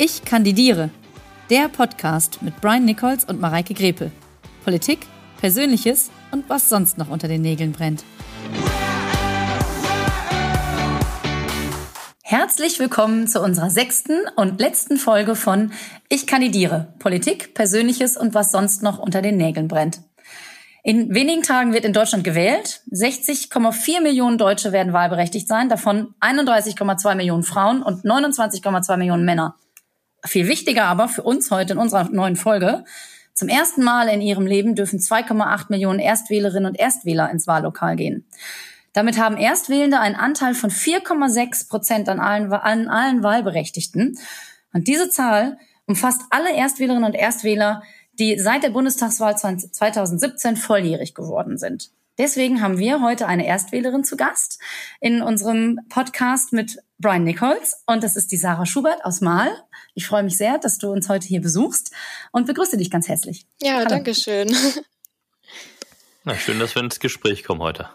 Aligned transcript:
Ich 0.00 0.24
kandidiere. 0.24 0.90
Der 1.50 1.68
Podcast 1.68 2.40
mit 2.40 2.60
Brian 2.60 2.84
Nichols 2.84 3.24
und 3.24 3.40
Mareike 3.40 3.74
Grepel. 3.74 4.12
Politik, 4.62 5.00
Persönliches 5.40 6.12
und 6.30 6.48
was 6.48 6.68
sonst 6.68 6.98
noch 6.98 7.10
unter 7.10 7.26
den 7.26 7.42
Nägeln 7.42 7.72
brennt. 7.72 8.04
Herzlich 12.22 12.78
willkommen 12.78 13.26
zu 13.26 13.42
unserer 13.42 13.70
sechsten 13.70 14.20
und 14.36 14.60
letzten 14.60 14.98
Folge 14.98 15.34
von 15.34 15.72
Ich 16.08 16.28
kandidiere. 16.28 16.94
Politik, 17.00 17.54
Persönliches 17.54 18.16
und 18.16 18.34
was 18.34 18.52
sonst 18.52 18.84
noch 18.84 19.00
unter 19.00 19.20
den 19.20 19.36
Nägeln 19.36 19.66
brennt. 19.66 20.02
In 20.84 21.12
wenigen 21.12 21.42
Tagen 21.42 21.72
wird 21.72 21.84
in 21.84 21.92
Deutschland 21.92 22.22
gewählt. 22.22 22.82
60,4 22.92 24.00
Millionen 24.00 24.38
Deutsche 24.38 24.70
werden 24.70 24.92
wahlberechtigt 24.92 25.48
sein, 25.48 25.68
davon 25.68 26.14
31,2 26.20 27.16
Millionen 27.16 27.42
Frauen 27.42 27.82
und 27.82 28.04
29,2 28.04 28.96
Millionen 28.96 29.24
Männer. 29.24 29.56
Viel 30.24 30.48
wichtiger 30.48 30.84
aber 30.84 31.08
für 31.08 31.22
uns 31.22 31.50
heute 31.50 31.74
in 31.74 31.78
unserer 31.78 32.08
neuen 32.10 32.36
Folge. 32.36 32.84
Zum 33.34 33.48
ersten 33.48 33.84
Mal 33.84 34.08
in 34.08 34.20
ihrem 34.20 34.46
Leben 34.46 34.74
dürfen 34.74 34.98
2,8 34.98 35.66
Millionen 35.68 36.00
Erstwählerinnen 36.00 36.66
und 36.66 36.78
Erstwähler 36.78 37.30
ins 37.30 37.46
Wahllokal 37.46 37.94
gehen. 37.94 38.26
Damit 38.92 39.16
haben 39.18 39.36
Erstwählende 39.36 40.00
einen 40.00 40.16
Anteil 40.16 40.54
von 40.54 40.70
4,6 40.70 41.68
Prozent 41.68 42.08
an 42.08 42.18
allen, 42.18 42.52
an 42.52 42.88
allen 42.88 43.22
Wahlberechtigten. 43.22 44.18
Und 44.72 44.88
diese 44.88 45.08
Zahl 45.08 45.58
umfasst 45.86 46.22
alle 46.30 46.52
Erstwählerinnen 46.52 47.04
und 47.04 47.14
Erstwähler, 47.14 47.82
die 48.18 48.38
seit 48.38 48.64
der 48.64 48.70
Bundestagswahl 48.70 49.36
2017 49.36 50.56
volljährig 50.56 51.14
geworden 51.14 51.58
sind. 51.58 51.92
Deswegen 52.18 52.60
haben 52.60 52.78
wir 52.78 53.00
heute 53.00 53.26
eine 53.28 53.46
Erstwählerin 53.46 54.02
zu 54.02 54.16
Gast 54.16 54.60
in 55.00 55.22
unserem 55.22 55.78
Podcast 55.88 56.52
mit 56.52 56.78
Brian 56.98 57.22
Nichols 57.22 57.84
und 57.86 58.02
das 58.02 58.16
ist 58.16 58.32
die 58.32 58.36
Sarah 58.36 58.66
Schubert 58.66 59.04
aus 59.04 59.20
Mahl. 59.20 59.50
Ich 59.94 60.06
freue 60.06 60.24
mich 60.24 60.36
sehr, 60.36 60.58
dass 60.58 60.78
du 60.78 60.90
uns 60.90 61.08
heute 61.08 61.28
hier 61.28 61.40
besuchst 61.40 61.92
und 62.32 62.46
begrüße 62.46 62.76
dich 62.76 62.90
ganz 62.90 63.08
herzlich. 63.08 63.46
Ja, 63.62 63.76
Hallo. 63.76 63.88
danke 63.88 64.16
schön. 64.16 64.54
Na, 66.24 66.34
schön, 66.34 66.58
dass 66.58 66.74
wir 66.74 66.82
ins 66.82 66.98
Gespräch 66.98 67.44
kommen 67.44 67.60
heute. 67.60 67.88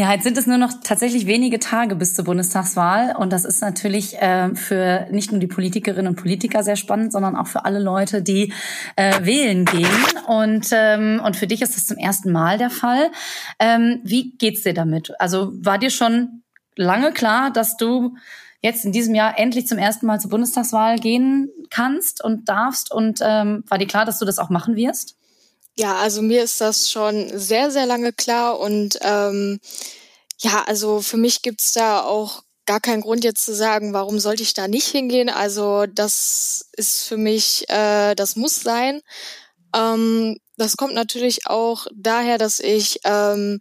Ja, 0.00 0.14
jetzt 0.14 0.24
sind 0.24 0.38
es 0.38 0.46
nur 0.46 0.56
noch 0.56 0.72
tatsächlich 0.82 1.26
wenige 1.26 1.58
Tage 1.58 1.94
bis 1.94 2.14
zur 2.14 2.24
Bundestagswahl 2.24 3.14
und 3.14 3.34
das 3.34 3.44
ist 3.44 3.60
natürlich 3.60 4.16
äh, 4.16 4.54
für 4.54 5.06
nicht 5.10 5.30
nur 5.30 5.40
die 5.40 5.46
Politikerinnen 5.46 6.06
und 6.06 6.16
Politiker 6.16 6.62
sehr 6.62 6.76
spannend, 6.76 7.12
sondern 7.12 7.36
auch 7.36 7.46
für 7.46 7.66
alle 7.66 7.80
Leute, 7.80 8.22
die 8.22 8.50
äh, 8.96 9.26
wählen 9.26 9.66
gehen. 9.66 9.90
Und 10.26 10.68
ähm, 10.72 11.20
und 11.22 11.36
für 11.36 11.46
dich 11.46 11.60
ist 11.60 11.76
das 11.76 11.84
zum 11.84 11.98
ersten 11.98 12.32
Mal 12.32 12.56
der 12.56 12.70
Fall. 12.70 13.10
Ähm, 13.58 14.00
wie 14.02 14.30
geht's 14.38 14.62
dir 14.62 14.72
damit? 14.72 15.12
Also 15.20 15.52
war 15.62 15.76
dir 15.76 15.90
schon 15.90 16.44
lange 16.76 17.12
klar, 17.12 17.52
dass 17.52 17.76
du 17.76 18.16
jetzt 18.62 18.86
in 18.86 18.92
diesem 18.92 19.14
Jahr 19.14 19.38
endlich 19.38 19.66
zum 19.66 19.76
ersten 19.76 20.06
Mal 20.06 20.18
zur 20.18 20.30
Bundestagswahl 20.30 20.98
gehen 20.98 21.50
kannst 21.68 22.24
und 22.24 22.48
darfst? 22.48 22.90
Und 22.90 23.20
ähm, 23.22 23.64
war 23.68 23.76
dir 23.76 23.86
klar, 23.86 24.06
dass 24.06 24.18
du 24.18 24.24
das 24.24 24.38
auch 24.38 24.48
machen 24.48 24.76
wirst? 24.76 25.19
Ja, 25.78 25.96
also 25.96 26.20
mir 26.22 26.42
ist 26.42 26.60
das 26.60 26.90
schon 26.90 27.38
sehr, 27.38 27.70
sehr 27.70 27.86
lange 27.86 28.12
klar 28.12 28.58
und 28.58 28.98
ähm, 29.02 29.60
ja, 30.38 30.64
also 30.66 31.00
für 31.00 31.16
mich 31.16 31.42
gibt's 31.42 31.72
da 31.72 32.02
auch 32.02 32.42
gar 32.66 32.80
keinen 32.80 33.00
Grund 33.00 33.24
jetzt 33.24 33.44
zu 33.44 33.54
sagen, 33.54 33.92
warum 33.92 34.18
sollte 34.20 34.42
ich 34.42 34.54
da 34.54 34.68
nicht 34.68 34.86
hingehen. 34.86 35.28
Also 35.28 35.86
das 35.86 36.68
ist 36.76 37.04
für 37.04 37.16
mich, 37.16 37.68
äh, 37.68 38.14
das 38.14 38.36
muss 38.36 38.60
sein. 38.60 39.00
Ähm, 39.74 40.38
das 40.56 40.76
kommt 40.76 40.94
natürlich 40.94 41.46
auch 41.46 41.86
daher, 41.94 42.38
dass 42.38 42.60
ich 42.60 43.00
ähm, 43.04 43.60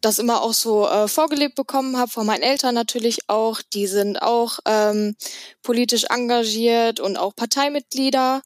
das 0.00 0.18
immer 0.18 0.42
auch 0.42 0.54
so 0.54 0.88
äh, 0.88 1.08
vorgelebt 1.08 1.56
bekommen 1.56 1.98
habe, 1.98 2.10
von 2.10 2.26
meinen 2.26 2.42
Eltern 2.42 2.74
natürlich 2.74 3.28
auch. 3.28 3.60
Die 3.74 3.86
sind 3.86 4.22
auch 4.22 4.60
ähm, 4.64 5.14
politisch 5.62 6.04
engagiert 6.08 7.00
und 7.00 7.16
auch 7.18 7.34
Parteimitglieder. 7.36 8.42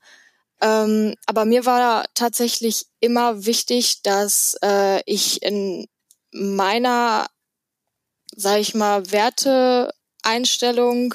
Ähm, 0.61 1.15
aber 1.27 1.45
mir 1.45 1.67
war 1.67 2.05
tatsächlich 2.15 2.87
immer 3.01 3.47
wichtig, 3.47 4.03
dass 4.03 4.57
äh, 4.63 5.03
ich 5.07 5.43
in 5.43 5.87
meiner, 6.33 7.27
sag 8.35 8.61
ich 8.61 8.75
mal, 8.75 9.11
Werteeinstellung 9.11 11.15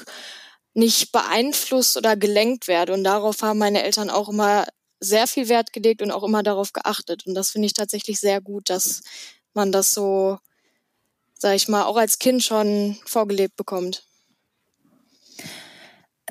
nicht 0.74 1.12
beeinflusst 1.12 1.96
oder 1.96 2.16
gelenkt 2.16 2.68
werde. 2.68 2.92
Und 2.94 3.04
darauf 3.04 3.42
haben 3.42 3.58
meine 3.58 3.82
Eltern 3.82 4.10
auch 4.10 4.28
immer 4.28 4.66
sehr 5.00 5.26
viel 5.26 5.48
Wert 5.48 5.72
gelegt 5.72 6.02
und 6.02 6.10
auch 6.10 6.22
immer 6.22 6.42
darauf 6.42 6.72
geachtet. 6.72 7.26
Und 7.26 7.34
das 7.34 7.50
finde 7.50 7.66
ich 7.66 7.74
tatsächlich 7.74 8.20
sehr 8.20 8.40
gut, 8.40 8.70
dass 8.70 9.02
man 9.54 9.72
das 9.72 9.92
so, 9.92 10.38
sag 11.34 11.56
ich 11.56 11.68
mal, 11.68 11.84
auch 11.84 11.96
als 11.96 12.18
Kind 12.18 12.44
schon 12.44 12.98
vorgelebt 13.04 13.56
bekommt. 13.56 14.04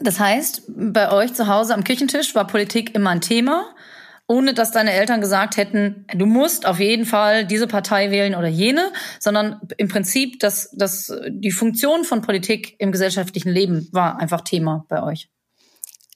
Das 0.01 0.19
heißt, 0.19 0.63
bei 0.67 1.11
euch 1.11 1.33
zu 1.33 1.47
Hause 1.47 1.73
am 1.73 1.83
Küchentisch 1.83 2.35
war 2.35 2.47
Politik 2.47 2.95
immer 2.95 3.09
ein 3.11 3.21
Thema, 3.21 3.75
ohne 4.27 4.53
dass 4.53 4.71
deine 4.71 4.91
Eltern 4.91 5.21
gesagt 5.21 5.57
hätten, 5.57 6.05
du 6.13 6.25
musst 6.25 6.65
auf 6.65 6.79
jeden 6.79 7.05
Fall 7.05 7.45
diese 7.45 7.67
Partei 7.67 8.11
wählen 8.11 8.35
oder 8.35 8.47
jene, 8.47 8.91
sondern 9.19 9.59
im 9.77 9.87
Prinzip, 9.87 10.39
dass, 10.39 10.69
dass 10.71 11.11
die 11.29 11.51
Funktion 11.51 12.03
von 12.03 12.21
Politik 12.21 12.75
im 12.79 12.91
gesellschaftlichen 12.91 13.49
Leben 13.49 13.87
war 13.91 14.19
einfach 14.19 14.41
Thema 14.41 14.85
bei 14.87 15.01
euch. 15.01 15.29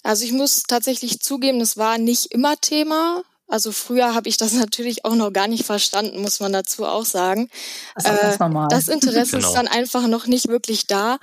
Also 0.03 0.25
ich 0.25 0.33
muss 0.33 0.63
tatsächlich 0.63 1.21
zugeben, 1.21 1.59
das 1.59 1.77
war 1.77 1.97
nicht 1.97 2.27
immer 2.27 2.55
Thema. 2.59 3.23
Also 3.47 3.71
früher 3.71 4.15
habe 4.15 4.29
ich 4.29 4.37
das 4.37 4.53
natürlich 4.53 5.05
auch 5.05 5.15
noch 5.15 5.31
gar 5.31 5.47
nicht 5.47 5.65
verstanden, 5.65 6.21
muss 6.21 6.39
man 6.39 6.53
dazu 6.53 6.85
auch 6.85 7.05
sagen. 7.05 7.49
Das, 7.95 8.05
ist 8.05 8.41
äh, 8.41 8.67
das 8.69 8.87
Interesse 8.87 9.31
genau. 9.37 9.47
ist 9.47 9.55
dann 9.55 9.67
einfach 9.67 10.07
noch 10.07 10.27
nicht 10.27 10.47
wirklich 10.47 10.87
da. 10.87 11.17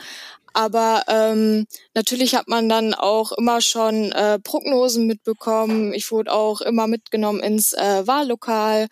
Aber 0.53 1.05
ähm, 1.07 1.67
natürlich 1.95 2.35
hat 2.35 2.49
man 2.49 2.69
dann 2.69 2.95
auch 2.95 3.33
immer 3.33 3.61
schon 3.61 4.13
äh, 4.13 4.39
Prognosen 4.41 5.07
mitbekommen. 5.07 5.93
Ich 5.93 6.11
wurde 6.11 6.33
auch 6.33 6.61
immer 6.61 6.87
mitgenommen 6.87 7.41
ins 7.41 7.73
äh, 7.73 8.07
Wahllokal, 8.07 8.89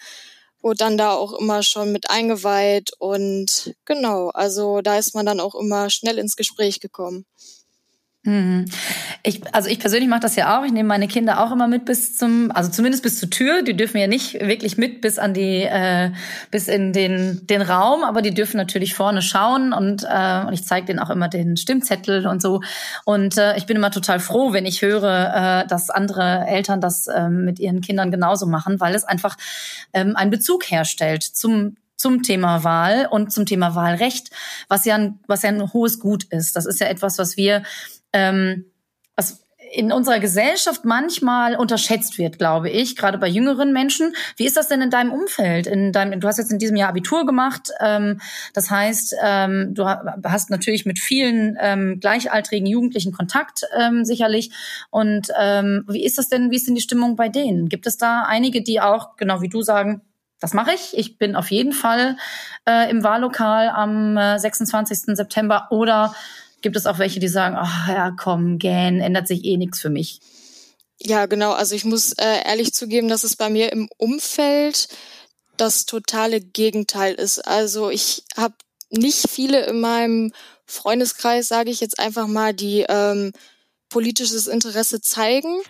wurde 0.62 0.78
dann 0.78 0.99
da 0.99 1.15
auch 1.15 1.33
immer 1.33 1.62
schon 1.62 1.93
mit 1.93 2.11
eingeweiht. 2.11 2.91
Und 2.99 3.75
genau, 3.84 4.28
also 4.28 4.83
da 4.83 4.99
ist 4.99 5.15
man 5.15 5.27
dann 5.27 5.41
auch 5.41 5.55
immer 5.55 5.91
schnell 5.91 6.19
ins 6.19 6.37
Gespräch 6.37 6.81
gekommen. 6.81 7.25
Mhm. 8.28 8.66
Ich, 9.22 9.41
also 9.55 9.71
ich 9.71 9.78
persönlich 9.78 10.09
mache 10.11 10.21
das 10.21 10.37
ja 10.37 10.59
auch. 10.59 10.65
Ich 10.65 10.71
nehme 10.71 10.87
meine 10.87 11.09
Kinder 11.09 11.43
auch 11.43 11.50
immer 11.50 11.66
mit 11.66 11.87
bis 11.87 12.15
zum, 12.15 12.50
also 12.53 12.71
zumindest 12.71 13.03
bis 13.03 13.19
zur 13.19 13.31
Tür. 13.31 13.62
Die 13.62 13.75
dürfen 13.75 13.97
ja 13.97 14.06
nicht 14.06 14.34
wirklich 14.34 14.77
mit 14.77 15.00
bis 15.00 15.19
an 15.19 15.33
die, 15.33 15.62
äh, 15.62 16.11
bis 16.50 16.69
in 16.69 16.93
den 16.93 17.47
den 17.47 17.62
Raum, 17.62 18.05
aber 18.05 18.21
die 18.21 18.34
dürfen 18.34 18.59
natürlich 18.59 18.93
vorne 18.94 19.22
schauen 19.22 19.72
und, 19.72 20.05
äh, 20.05 20.44
und 20.47 20.53
ich 20.53 20.65
zeige 20.65 20.88
denen 20.88 20.99
auch 20.99 21.09
immer 21.09 21.28
den 21.28 21.56
Stimmzettel 21.56 22.27
und 22.27 22.43
so. 22.43 22.61
Und 23.06 23.38
äh, 23.38 23.56
ich 23.56 23.65
bin 23.65 23.78
immer 23.78 23.91
total 23.91 24.21
froh, 24.21 24.53
wenn 24.53 24.67
ich 24.67 24.83
höre, 24.83 25.62
äh, 25.62 25.67
dass 25.67 25.88
andere 25.88 26.44
Eltern 26.47 26.83
das 26.83 27.06
äh, 27.06 27.31
mit 27.31 27.59
ihren 27.59 27.81
Kindern 27.81 28.11
genauso 28.11 28.44
machen, 28.44 28.78
weil 28.78 28.94
es 28.94 29.05
einfach 29.05 29.37
ähm, 29.94 30.17
einen 30.17 30.31
Bezug 30.31 30.71
herstellt 30.71 31.22
zum 31.22 31.77
zum 31.99 32.22
Thema 32.22 32.62
Wahl 32.65 33.09
und 33.11 33.33
zum 33.33 33.44
Thema 33.44 33.75
Wahlrecht, 33.75 34.31
was 34.69 34.84
ja 34.84 34.94
ein, 34.94 35.19
was 35.27 35.43
ja 35.43 35.50
ein 35.50 35.72
hohes 35.72 35.99
Gut 35.99 36.25
ist. 36.31 36.55
Das 36.55 36.65
ist 36.65 36.81
ja 36.81 36.87
etwas, 36.87 37.19
was 37.19 37.37
wir 37.37 37.65
ähm, 38.13 38.67
was 39.17 39.49
in 39.73 39.93
unserer 39.93 40.21
Gesellschaft 40.21 40.85
manchmal 40.85 41.57
unterschätzt 41.57 42.19
wird, 42.19 42.39
glaube 42.39 42.71
ich, 42.71 42.97
gerade 42.97 43.19
bei 43.19 43.29
jüngeren 43.29 43.73
Menschen. 43.73 44.15
Wie 44.37 44.47
ist 44.47 44.57
das 44.57 44.69
denn 44.69 44.81
in 44.81 44.91
deinem 44.91 45.13
Umfeld? 45.13 45.67
In 45.67 45.93
deinem, 45.93 46.21
du 46.21 46.29
hast 46.29 46.39
jetzt 46.39 46.53
in 46.53 46.59
diesem 46.59 46.77
Jahr 46.77 46.89
Abitur 46.89 47.27
gemacht. 47.27 47.71
Ähm, 47.81 48.21
das 48.55 48.71
heißt, 48.71 49.17
ähm, 49.23 49.75
du 49.75 49.85
hast 49.87 50.51
natürlich 50.51 50.87
mit 50.87 50.99
vielen 50.99 51.57
ähm, 51.61 52.01
gleichaltrigen 52.01 52.67
Jugendlichen 52.67 53.13
Kontakt 53.13 53.63
ähm, 53.79 54.05
sicherlich. 54.05 54.51
Und 54.91 55.29
ähm, 55.39 55.85
wie 55.89 56.05
ist 56.05 56.19
das 56.19 56.29
denn? 56.29 56.51
Wie 56.51 56.57
ist 56.57 56.67
denn 56.67 56.75
die 56.75 56.81
Stimmung 56.81 57.17
bei 57.17 57.29
denen? 57.29 57.69
Gibt 57.69 57.87
es 57.87 57.99
da 57.99 58.25
einige, 58.27 58.63
die 58.63 58.81
auch 58.81 59.17
genau 59.17 59.43
wie 59.43 59.49
du 59.49 59.63
sagen? 59.63 60.03
Das 60.41 60.55
mache 60.55 60.73
ich. 60.73 60.97
Ich 60.97 61.19
bin 61.19 61.35
auf 61.35 61.51
jeden 61.51 61.73
Fall 61.73 62.17
äh, 62.65 62.89
im 62.91 63.03
Wahllokal 63.03 63.69
am 63.69 64.17
äh, 64.17 64.39
26. 64.39 65.17
September 65.17 65.67
oder 65.71 66.15
gibt 66.63 66.77
es 66.77 66.87
auch 66.87 66.99
welche, 66.99 67.21
die 67.21 67.29
sagen, 67.29 67.56
ach 67.59 67.88
ja, 67.88 68.11
komm, 68.11 68.59
gähn, 68.59 69.00
ändert 69.00 69.29
sich 69.29 69.44
eh 69.44 69.56
nichts 69.56 69.81
für 69.81 69.91
mich. 69.91 70.21
Ja, 71.00 71.27
genau. 71.27 71.53
Also 71.53 71.75
ich 71.75 71.85
muss 71.85 72.12
äh, 72.12 72.44
ehrlich 72.44 72.73
zugeben, 72.73 73.09
dass 73.09 73.25
es 73.25 73.37
bei 73.37 73.50
mir 73.50 73.73
im 73.73 73.88
Umfeld 73.97 74.88
das 75.56 75.87
totale 75.87 76.41
Gegenteil 76.41 77.15
ist. 77.15 77.47
Also 77.47 77.91
ich 77.91 78.25
habe 78.37 78.55
nicht 78.91 79.29
viele 79.29 79.67
in 79.67 79.81
meinem 79.81 80.32
Freundeskreis, 80.67 81.49
sage 81.49 81.71
ich 81.71 81.81
jetzt 81.81 81.99
einfach 81.99 82.27
mal, 82.27 82.53
die 82.53 82.85
ähm, 82.88 83.32
politisches 83.88 84.47
Interesse 84.47 85.00
zeigen, 85.00 85.61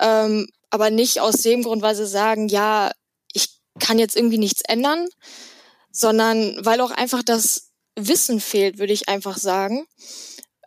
ähm, 0.00 0.48
aber 0.70 0.90
nicht 0.90 1.20
aus 1.20 1.36
dem 1.36 1.62
Grund, 1.62 1.82
weil 1.82 1.94
sie 1.94 2.06
sagen, 2.06 2.48
ja, 2.48 2.92
ich 3.32 3.60
kann 3.78 3.98
jetzt 3.98 4.16
irgendwie 4.16 4.38
nichts 4.38 4.62
ändern, 4.66 5.06
sondern 5.92 6.64
weil 6.64 6.80
auch 6.80 6.90
einfach 6.90 7.22
das 7.22 7.70
Wissen 7.96 8.40
fehlt, 8.40 8.78
würde 8.78 8.92
ich 8.92 9.08
einfach 9.08 9.38
sagen. 9.38 9.86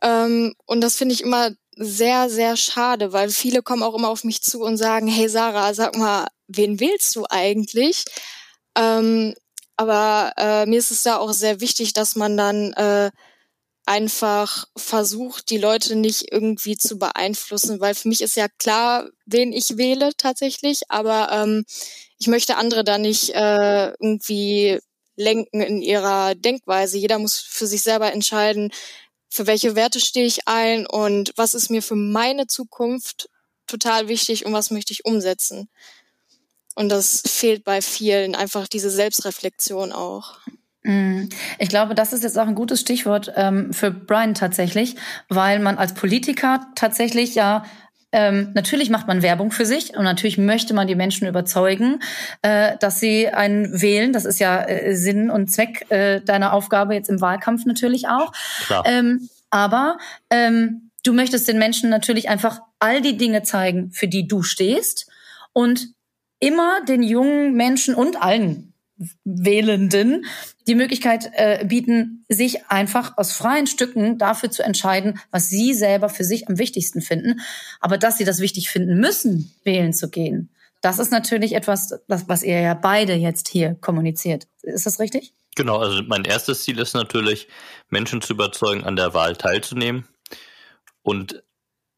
Ähm, 0.01 0.53
und 0.65 0.81
das 0.81 0.95
finde 0.97 1.13
ich 1.13 1.21
immer 1.21 1.51
sehr, 1.75 2.29
sehr 2.29 2.57
schade, 2.57 3.13
weil 3.13 3.29
viele 3.29 3.61
kommen 3.63 3.83
auch 3.83 3.95
immer 3.95 4.09
auf 4.09 4.23
mich 4.23 4.41
zu 4.41 4.61
und 4.61 4.77
sagen, 4.77 5.07
hey 5.07 5.29
Sarah, 5.29 5.73
sag 5.73 5.95
mal, 5.95 6.27
wen 6.47 6.79
wählst 6.79 7.15
du 7.15 7.25
eigentlich? 7.29 8.03
Ähm, 8.77 9.33
aber 9.77 10.33
äh, 10.37 10.65
mir 10.65 10.79
ist 10.79 10.91
es 10.91 11.03
da 11.03 11.17
auch 11.17 11.31
sehr 11.31 11.61
wichtig, 11.61 11.93
dass 11.93 12.15
man 12.15 12.35
dann 12.35 12.73
äh, 12.73 13.11
einfach 13.85 14.65
versucht, 14.77 15.49
die 15.49 15.57
Leute 15.57 15.95
nicht 15.95 16.31
irgendwie 16.31 16.77
zu 16.77 16.99
beeinflussen, 16.99 17.79
weil 17.79 17.95
für 17.95 18.09
mich 18.09 18.21
ist 18.21 18.35
ja 18.35 18.47
klar, 18.59 19.09
wen 19.25 19.53
ich 19.53 19.77
wähle 19.77 20.11
tatsächlich, 20.17 20.81
aber 20.89 21.31
ähm, 21.31 21.65
ich 22.19 22.27
möchte 22.27 22.57
andere 22.57 22.83
da 22.83 22.97
nicht 22.97 23.31
äh, 23.31 23.87
irgendwie 23.99 24.79
lenken 25.19 25.61
in 25.61 25.81
ihrer 25.81 26.33
Denkweise. 26.33 26.97
Jeder 26.97 27.19
muss 27.19 27.37
für 27.37 27.67
sich 27.67 27.83
selber 27.83 28.11
entscheiden, 28.11 28.71
für 29.29 29.45
welche 29.45 29.75
Werte 29.75 29.99
stehe 29.99 30.25
ich 30.25 30.47
ein 30.47 30.87
und 30.87 31.33
was 31.35 31.53
ist 31.53 31.69
mir 31.69 31.83
für 31.83 31.95
meine 31.95 32.47
Zukunft 32.47 33.29
total 33.67 34.07
wichtig 34.07 34.45
und 34.45 34.53
was 34.53 34.71
möchte 34.71 34.93
ich 34.93 35.05
umsetzen. 35.05 35.69
Und 36.75 36.89
das 36.89 37.21
fehlt 37.27 37.63
bei 37.63 37.81
vielen 37.81 38.35
einfach 38.35 38.67
diese 38.67 38.89
Selbstreflexion 38.89 39.91
auch. 39.91 40.39
Mm. 40.83 41.25
Ich 41.59 41.69
glaube, 41.69 41.93
das 41.93 42.13
ist 42.13 42.23
jetzt 42.23 42.39
auch 42.39 42.47
ein 42.47 42.55
gutes 42.55 42.79
Stichwort 42.79 43.31
ähm, 43.35 43.73
für 43.73 43.91
Brian 43.91 44.33
tatsächlich, 44.33 44.95
weil 45.27 45.59
man 45.59 45.77
als 45.77 45.93
Politiker 45.93 46.67
tatsächlich 46.75 47.35
ja 47.35 47.65
ähm, 48.11 48.51
natürlich 48.55 48.89
macht 48.89 49.07
man 49.07 49.21
Werbung 49.21 49.51
für 49.51 49.65
sich 49.65 49.95
und 49.95 50.03
natürlich 50.03 50.37
möchte 50.37 50.73
man 50.73 50.87
die 50.87 50.95
Menschen 50.95 51.27
überzeugen, 51.27 52.01
äh, 52.41 52.75
dass 52.79 52.99
sie 52.99 53.27
einen 53.29 53.81
wählen. 53.81 54.13
Das 54.13 54.25
ist 54.25 54.39
ja 54.39 54.63
äh, 54.63 54.95
Sinn 54.95 55.29
und 55.29 55.51
Zweck 55.51 55.85
äh, 55.89 56.21
deiner 56.21 56.53
Aufgabe 56.53 56.95
jetzt 56.95 57.09
im 57.09 57.21
Wahlkampf 57.21 57.65
natürlich 57.65 58.07
auch. 58.07 58.31
Klar. 58.65 58.83
Ähm, 58.85 59.29
aber 59.51 59.97
ähm, 60.29 60.89
du 61.03 61.13
möchtest 61.13 61.47
den 61.47 61.59
Menschen 61.59 61.89
natürlich 61.89 62.29
einfach 62.29 62.61
all 62.79 63.01
die 63.01 63.17
Dinge 63.17 63.43
zeigen, 63.43 63.91
für 63.91 64.07
die 64.07 64.27
du 64.27 64.41
stehst 64.41 65.07
und 65.53 65.89
immer 66.39 66.83
den 66.85 67.03
jungen 67.03 67.53
Menschen 67.53 67.93
und 67.93 68.21
allen 68.21 68.68
Wählenden 69.23 70.25
die 70.67 70.75
Möglichkeit 70.75 71.31
äh, 71.33 71.65
bieten, 71.65 72.25
sich 72.27 72.65
einfach 72.67 73.17
aus 73.17 73.31
freien 73.31 73.67
Stücken 73.67 74.17
dafür 74.17 74.51
zu 74.51 74.63
entscheiden, 74.63 75.19
was 75.31 75.49
sie 75.49 75.73
selber 75.73 76.09
für 76.09 76.23
sich 76.23 76.47
am 76.49 76.57
wichtigsten 76.57 77.01
finden. 77.01 77.39
Aber 77.79 77.97
dass 77.97 78.17
sie 78.17 78.25
das 78.25 78.39
wichtig 78.39 78.69
finden 78.69 78.99
müssen, 78.99 79.53
wählen 79.63 79.93
zu 79.93 80.09
gehen, 80.09 80.49
das 80.81 80.99
ist 80.99 81.11
natürlich 81.11 81.53
etwas, 81.53 81.99
das, 82.07 82.29
was 82.29 82.43
ihr 82.43 82.59
ja 82.59 82.73
beide 82.73 83.13
jetzt 83.13 83.49
hier 83.49 83.75
kommuniziert. 83.75 84.47
Ist 84.61 84.85
das 84.85 84.99
richtig? 84.99 85.33
Genau, 85.55 85.77
also 85.79 86.03
mein 86.03 86.23
erstes 86.23 86.63
Ziel 86.63 86.79
ist 86.79 86.93
natürlich, 86.93 87.47
Menschen 87.89 88.21
zu 88.21 88.33
überzeugen, 88.33 88.85
an 88.85 88.95
der 88.95 89.13
Wahl 89.13 89.35
teilzunehmen. 89.35 90.07
Und 91.01 91.43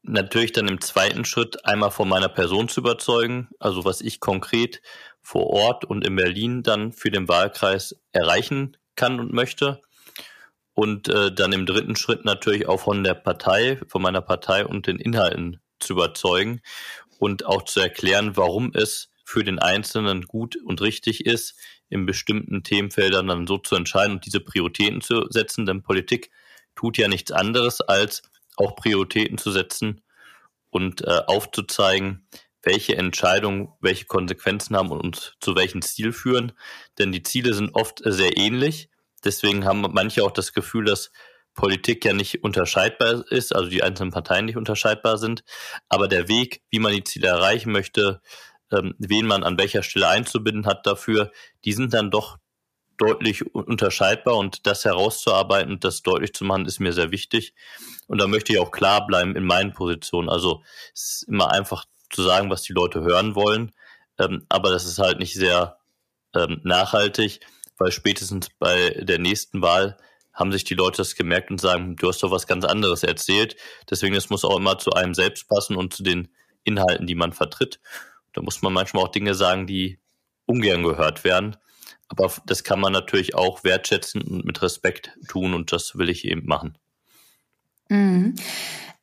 natürlich 0.02 0.52
dann 0.52 0.66
im 0.66 0.80
zweiten 0.80 1.24
Schritt 1.24 1.64
einmal 1.64 1.90
von 1.90 2.08
meiner 2.08 2.28
Person 2.28 2.68
zu 2.68 2.80
überzeugen, 2.80 3.48
also 3.60 3.84
was 3.84 4.00
ich 4.00 4.18
konkret 4.20 4.82
vor 5.22 5.46
Ort 5.48 5.84
und 5.84 6.06
in 6.06 6.16
Berlin 6.16 6.62
dann 6.62 6.92
für 6.92 7.10
den 7.10 7.28
Wahlkreis 7.28 7.96
erreichen 8.12 8.76
kann 8.96 9.20
und 9.20 9.32
möchte. 9.32 9.80
Und 10.74 11.08
äh, 11.08 11.32
dann 11.32 11.52
im 11.52 11.66
dritten 11.66 11.96
Schritt 11.96 12.24
natürlich 12.24 12.66
auch 12.66 12.80
von 12.80 13.04
der 13.04 13.14
Partei, 13.14 13.78
von 13.88 14.02
meiner 14.02 14.22
Partei 14.22 14.64
und 14.64 14.86
den 14.86 14.98
Inhalten 14.98 15.60
zu 15.78 15.92
überzeugen 15.94 16.60
und 17.18 17.46
auch 17.46 17.62
zu 17.62 17.80
erklären, 17.80 18.36
warum 18.36 18.72
es 18.74 19.10
für 19.24 19.44
den 19.44 19.58
Einzelnen 19.58 20.22
gut 20.22 20.56
und 20.56 20.80
richtig 20.80 21.24
ist, 21.26 21.54
in 21.88 22.06
bestimmten 22.06 22.62
Themenfeldern 22.62 23.28
dann 23.28 23.46
so 23.46 23.58
zu 23.58 23.76
entscheiden 23.76 24.16
und 24.16 24.26
diese 24.26 24.40
Prioritäten 24.40 25.02
zu 25.02 25.26
setzen. 25.28 25.66
Denn 25.66 25.82
Politik 25.82 26.30
tut 26.74 26.96
ja 26.98 27.08
nichts 27.08 27.32
anderes, 27.32 27.80
als 27.80 28.22
auch 28.56 28.76
Prioritäten 28.76 29.38
zu 29.38 29.50
setzen 29.50 30.00
und 30.70 31.02
äh, 31.02 31.20
aufzuzeigen, 31.26 32.26
welche 32.62 32.96
Entscheidungen 32.96 33.72
welche 33.80 34.06
Konsequenzen 34.06 34.76
haben 34.76 34.90
und 34.90 35.00
uns 35.00 35.34
zu 35.40 35.54
welchem 35.56 35.82
Ziel 35.82 36.12
führen. 36.12 36.52
Denn 36.98 37.12
die 37.12 37.22
Ziele 37.22 37.54
sind 37.54 37.74
oft 37.74 38.00
sehr 38.04 38.36
ähnlich. 38.36 38.88
Deswegen 39.24 39.64
haben 39.64 39.82
manche 39.92 40.24
auch 40.24 40.30
das 40.30 40.52
Gefühl, 40.52 40.84
dass 40.84 41.10
Politik 41.54 42.04
ja 42.04 42.12
nicht 42.12 42.42
unterscheidbar 42.42 43.24
ist, 43.30 43.54
also 43.54 43.68
die 43.68 43.82
einzelnen 43.82 44.10
Parteien 44.10 44.46
nicht 44.46 44.56
unterscheidbar 44.56 45.18
sind. 45.18 45.44
Aber 45.88 46.08
der 46.08 46.28
Weg, 46.28 46.62
wie 46.70 46.78
man 46.78 46.92
die 46.92 47.04
Ziele 47.04 47.28
erreichen 47.28 47.72
möchte, 47.72 48.22
ähm, 48.70 48.94
wen 48.98 49.26
man 49.26 49.44
an 49.44 49.58
welcher 49.58 49.82
Stelle 49.82 50.08
einzubinden 50.08 50.66
hat 50.66 50.86
dafür, 50.86 51.30
die 51.64 51.72
sind 51.72 51.92
dann 51.92 52.10
doch 52.10 52.38
deutlich 52.96 53.54
unterscheidbar 53.54 54.36
und 54.36 54.66
das 54.66 54.84
herauszuarbeiten 54.84 55.80
das 55.80 56.02
deutlich 56.02 56.34
zu 56.34 56.44
machen, 56.44 56.66
ist 56.66 56.80
mir 56.80 56.92
sehr 56.92 57.10
wichtig. 57.10 57.54
Und 58.06 58.20
da 58.20 58.26
möchte 58.26 58.52
ich 58.52 58.58
auch 58.58 58.70
klar 58.70 59.06
bleiben 59.06 59.34
in 59.36 59.44
meinen 59.44 59.72
Positionen. 59.72 60.28
Also 60.28 60.62
es 60.94 61.22
ist 61.22 61.28
immer 61.28 61.50
einfach 61.50 61.84
zu 62.12 62.22
sagen, 62.22 62.50
was 62.50 62.62
die 62.62 62.72
Leute 62.72 63.00
hören 63.02 63.34
wollen. 63.34 63.72
Ähm, 64.18 64.44
aber 64.48 64.70
das 64.70 64.84
ist 64.84 64.98
halt 64.98 65.18
nicht 65.18 65.34
sehr 65.34 65.78
ähm, 66.34 66.60
nachhaltig, 66.62 67.40
weil 67.78 67.90
spätestens 67.90 68.48
bei 68.58 68.90
der 69.00 69.18
nächsten 69.18 69.62
Wahl 69.62 69.96
haben 70.32 70.52
sich 70.52 70.64
die 70.64 70.74
Leute 70.74 70.98
das 70.98 71.14
gemerkt 71.14 71.50
und 71.50 71.60
sagen, 71.60 71.96
du 71.96 72.08
hast 72.08 72.22
doch 72.22 72.30
was 72.30 72.46
ganz 72.46 72.64
anderes 72.64 73.02
erzählt. 73.02 73.56
Deswegen, 73.90 74.14
es 74.14 74.30
muss 74.30 74.44
auch 74.44 74.56
immer 74.56 74.78
zu 74.78 74.92
einem 74.92 75.14
selbst 75.14 75.48
passen 75.48 75.76
und 75.76 75.92
zu 75.92 76.02
den 76.02 76.28
Inhalten, 76.64 77.06
die 77.06 77.14
man 77.14 77.32
vertritt. 77.32 77.80
Da 78.32 78.40
muss 78.40 78.62
man 78.62 78.72
manchmal 78.72 79.04
auch 79.04 79.08
Dinge 79.08 79.34
sagen, 79.34 79.66
die 79.66 79.98
ungern 80.46 80.82
gehört 80.82 81.24
werden. 81.24 81.56
Aber 82.08 82.32
das 82.46 82.64
kann 82.64 82.80
man 82.80 82.92
natürlich 82.92 83.34
auch 83.34 83.64
wertschätzen 83.64 84.22
und 84.22 84.44
mit 84.44 84.60
Respekt 84.62 85.12
tun 85.28 85.54
und 85.54 85.72
das 85.72 85.96
will 85.96 86.10
ich 86.10 86.26
eben 86.26 86.46
machen. 86.46 86.78
Mhm. 87.88 88.34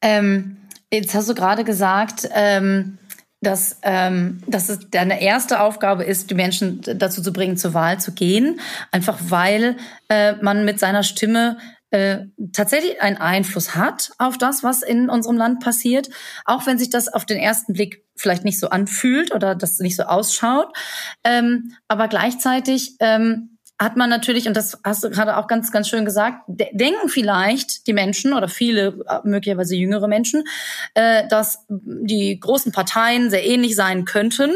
Ähm, 0.02 0.58
Jetzt 0.92 1.14
hast 1.14 1.30
du 1.30 1.36
gerade 1.36 1.64
gesagt, 1.64 2.28
ähm, 2.34 2.98
dass, 3.42 3.78
ähm, 3.84 4.42
dass 4.48 4.70
es 4.70 4.90
deine 4.90 5.22
erste 5.22 5.62
Aufgabe 5.62 6.04
ist, 6.04 6.30
die 6.30 6.36
Menschen 6.36 6.82
dazu 6.96 7.22
zu 7.22 7.32
bringen, 7.32 7.58
zur 7.58 7.74
Wahl 7.74 8.00
zu 8.00 8.12
gehen, 8.14 8.60
einfach 8.92 9.18
weil 9.22 9.78
äh, 10.10 10.34
man 10.42 10.66
mit 10.66 10.80
seiner 10.80 11.04
Stimme 11.04 11.58
äh, 11.92 12.26
tatsächlich 12.54 13.02
einen 13.02 13.18
Einfluss 13.18 13.76
hat 13.76 14.12
auf 14.18 14.38
das, 14.38 14.64
was 14.64 14.84
in 14.84 15.10
unserem 15.10 15.38
Land 15.38 15.62
passiert, 15.62 16.10
auch 16.46 16.68
wenn 16.68 16.78
sich 16.78 16.90
das 16.90 17.08
auf 17.08 17.26
den 17.26 17.38
ersten 17.38 17.74
Blick 17.74 18.06
vielleicht 18.16 18.44
nicht 18.44 18.60
so 18.60 18.70
anfühlt 18.70 19.34
oder 19.34 19.56
das 19.56 19.80
nicht 19.80 19.96
so 19.96 20.04
ausschaut. 20.04 20.76
Ähm, 21.24 21.74
aber 21.88 22.08
gleichzeitig 22.08 22.96
ähm, 23.00 23.58
hat 23.80 23.96
man 23.96 24.10
natürlich, 24.10 24.48
und 24.48 24.58
das 24.58 24.78
hast 24.84 25.04
du 25.04 25.10
gerade 25.10 25.38
auch 25.38 25.48
ganz, 25.48 25.72
ganz 25.72 25.88
schön 25.88 26.04
gesagt, 26.04 26.44
denken 26.48 27.08
vielleicht 27.08 27.88
die 27.88 27.94
Menschen 27.94 28.34
oder 28.34 28.50
viele, 28.50 29.00
äh, 29.08 29.20
möglicherweise 29.24 29.76
jüngere 29.76 30.08
Menschen, 30.08 30.44
äh, 30.96 31.28
dass 31.30 31.66
die 31.70 32.38
großen 32.40 32.74
Parteien 32.74 33.30
sehr 33.30 33.46
ähnlich 33.46 33.76
sein 33.76 34.04
könnten, 34.04 34.52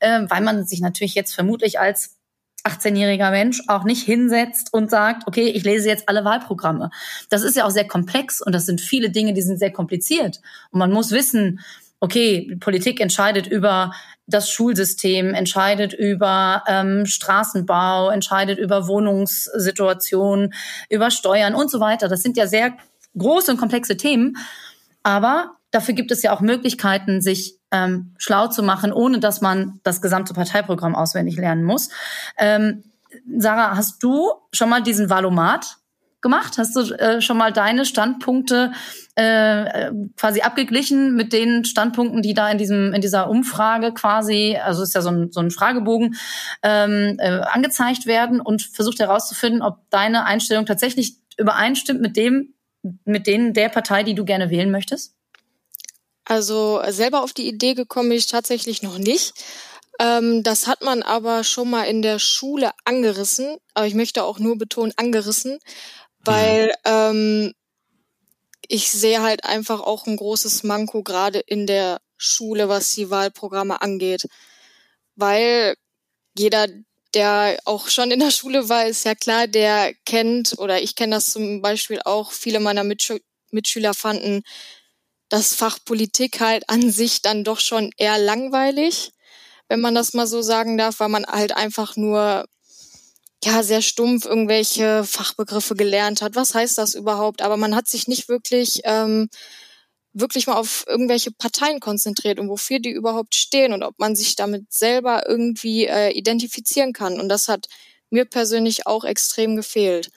äh, 0.00 0.20
weil 0.28 0.42
man 0.42 0.66
sich 0.66 0.80
natürlich 0.80 1.14
jetzt 1.14 1.34
vermutlich 1.34 1.80
als 1.80 2.18
18-jähriger 2.64 3.30
Mensch 3.30 3.62
auch 3.68 3.84
nicht 3.84 4.04
hinsetzt 4.04 4.72
und 4.72 4.90
sagt, 4.90 5.26
okay, 5.26 5.48
ich 5.48 5.64
lese 5.64 5.88
jetzt 5.88 6.08
alle 6.08 6.24
Wahlprogramme. 6.24 6.90
Das 7.30 7.42
ist 7.42 7.56
ja 7.56 7.64
auch 7.64 7.70
sehr 7.70 7.86
komplex 7.86 8.42
und 8.42 8.52
das 8.54 8.66
sind 8.66 8.82
viele 8.82 9.10
Dinge, 9.10 9.32
die 9.32 9.42
sind 9.42 9.58
sehr 9.58 9.72
kompliziert. 9.72 10.40
Und 10.70 10.80
man 10.80 10.92
muss 10.92 11.10
wissen, 11.10 11.60
okay, 12.00 12.56
Politik 12.60 13.00
entscheidet 13.00 13.46
über 13.46 13.92
das 14.26 14.50
Schulsystem, 14.50 15.34
entscheidet 15.34 15.94
über 15.94 16.62
ähm, 16.66 17.06
Straßenbau, 17.06 18.10
entscheidet 18.10 18.58
über 18.58 18.86
Wohnungssituationen, 18.86 20.52
über 20.90 21.10
Steuern 21.10 21.54
und 21.54 21.70
so 21.70 21.80
weiter. 21.80 22.08
Das 22.08 22.22
sind 22.22 22.36
ja 22.36 22.46
sehr 22.46 22.76
große 23.16 23.50
und 23.50 23.56
komplexe 23.56 23.96
Themen. 23.96 24.36
Aber 25.02 25.52
dafür 25.70 25.94
gibt 25.94 26.10
es 26.10 26.22
ja 26.22 26.32
auch 26.32 26.40
Möglichkeiten, 26.40 27.22
sich 27.22 27.56
ähm, 27.70 28.14
schlau 28.18 28.48
zu 28.48 28.62
machen, 28.62 28.92
ohne 28.92 29.18
dass 29.18 29.40
man 29.40 29.80
das 29.82 30.02
gesamte 30.02 30.34
Parteiprogramm 30.34 30.94
auswendig 30.94 31.36
lernen 31.36 31.64
muss. 31.64 31.88
Ähm, 32.36 32.84
Sarah, 33.38 33.76
hast 33.76 34.02
du 34.02 34.30
schon 34.52 34.68
mal 34.68 34.82
diesen 34.82 35.08
Valomat 35.08 35.78
gemacht? 36.20 36.58
Hast 36.58 36.74
du 36.76 36.80
äh, 36.94 37.20
schon 37.20 37.36
mal 37.36 37.52
deine 37.52 37.84
Standpunkte 37.84 38.72
äh, 39.14 39.90
quasi 40.16 40.40
abgeglichen 40.40 41.14
mit 41.14 41.32
den 41.32 41.64
Standpunkten, 41.64 42.22
die 42.22 42.34
da 42.34 42.50
in 42.50 42.58
diesem 42.58 42.92
in 42.92 43.00
dieser 43.00 43.30
Umfrage 43.30 43.92
quasi, 43.92 44.56
also 44.62 44.82
ist 44.82 44.94
ja 44.94 45.02
so 45.02 45.10
ein, 45.10 45.32
so 45.32 45.40
ein 45.40 45.50
Fragebogen, 45.50 46.16
ähm, 46.62 47.16
äh, 47.18 47.40
angezeigt 47.40 48.06
werden 48.06 48.40
und 48.40 48.62
versucht 48.62 48.98
herauszufinden, 48.98 49.62
ob 49.62 49.78
deine 49.90 50.24
Einstellung 50.24 50.66
tatsächlich 50.66 51.16
übereinstimmt 51.38 52.00
mit 52.00 52.16
dem, 52.16 52.54
mit 53.04 53.26
denen 53.26 53.54
der 53.54 53.68
Partei, 53.68 54.02
die 54.02 54.14
du 54.14 54.24
gerne 54.24 54.50
wählen 54.50 54.70
möchtest? 54.70 55.14
Also 56.24 56.82
selber 56.88 57.22
auf 57.22 57.32
die 57.32 57.48
Idee 57.48 57.74
gekommen 57.74 58.10
bin 58.10 58.18
ich 58.18 58.26
tatsächlich 58.26 58.82
noch 58.82 58.98
nicht. 58.98 59.32
Ähm, 59.98 60.42
das 60.42 60.66
hat 60.66 60.82
man 60.82 61.02
aber 61.02 61.42
schon 61.42 61.70
mal 61.70 61.84
in 61.84 62.02
der 62.02 62.18
Schule 62.18 62.70
angerissen, 62.84 63.56
aber 63.74 63.86
ich 63.86 63.94
möchte 63.94 64.22
auch 64.22 64.38
nur 64.38 64.56
betonen, 64.56 64.92
angerissen, 64.96 65.58
weil 66.24 66.72
ähm, 66.84 67.52
ich 68.68 68.90
sehe 68.90 69.22
halt 69.22 69.44
einfach 69.44 69.80
auch 69.80 70.06
ein 70.06 70.16
großes 70.16 70.62
Manko 70.62 71.02
gerade 71.02 71.40
in 71.40 71.66
der 71.66 72.00
Schule, 72.16 72.68
was 72.68 72.92
die 72.92 73.10
Wahlprogramme 73.10 73.80
angeht. 73.80 74.26
Weil 75.16 75.74
jeder, 76.36 76.66
der 77.14 77.58
auch 77.64 77.88
schon 77.88 78.10
in 78.10 78.20
der 78.20 78.30
Schule 78.30 78.68
war, 78.68 78.86
ist 78.86 79.04
ja 79.04 79.14
klar, 79.14 79.46
der 79.46 79.94
kennt, 80.04 80.58
oder 80.58 80.82
ich 80.82 80.94
kenne 80.96 81.16
das 81.16 81.30
zum 81.30 81.62
Beispiel 81.62 82.00
auch, 82.04 82.32
viele 82.32 82.60
meiner 82.60 82.84
Mitsch 82.84 83.12
Mitschüler 83.50 83.94
fanden 83.94 84.42
das 85.28 85.54
Fach 85.54 85.78
Politik 85.84 86.40
halt 86.40 86.68
an 86.68 86.90
sich 86.90 87.22
dann 87.22 87.44
doch 87.44 87.60
schon 87.60 87.90
eher 87.96 88.18
langweilig, 88.18 89.12
wenn 89.68 89.80
man 89.80 89.94
das 89.94 90.14
mal 90.14 90.26
so 90.26 90.42
sagen 90.42 90.78
darf, 90.78 91.00
weil 91.00 91.08
man 91.08 91.26
halt 91.26 91.52
einfach 91.52 91.96
nur 91.96 92.46
ja 93.44 93.62
sehr 93.62 93.82
stumpf 93.82 94.24
irgendwelche 94.24 95.04
Fachbegriffe 95.04 95.74
gelernt 95.74 96.22
hat. 96.22 96.34
Was 96.34 96.54
heißt 96.54 96.78
das 96.78 96.94
überhaupt? 96.94 97.42
Aber 97.42 97.56
man 97.56 97.74
hat 97.74 97.88
sich 97.88 98.08
nicht 98.08 98.28
wirklich 98.28 98.80
ähm, 98.84 99.28
wirklich 100.12 100.46
mal 100.46 100.56
auf 100.56 100.84
irgendwelche 100.88 101.30
Parteien 101.30 101.80
konzentriert 101.80 102.40
und 102.40 102.48
wofür 102.48 102.80
die 102.80 102.90
überhaupt 102.90 103.34
stehen 103.34 103.72
und 103.72 103.82
ob 103.82 103.98
man 103.98 104.16
sich 104.16 104.36
damit 104.36 104.72
selber 104.72 105.28
irgendwie 105.28 105.86
äh, 105.86 106.10
identifizieren 106.10 106.92
kann. 106.92 107.20
Und 107.20 107.28
das 107.28 107.48
hat 107.48 107.68
mir 108.10 108.24
persönlich 108.24 108.86
auch 108.86 109.04
extrem 109.04 109.56
gefehlt. 109.56 110.10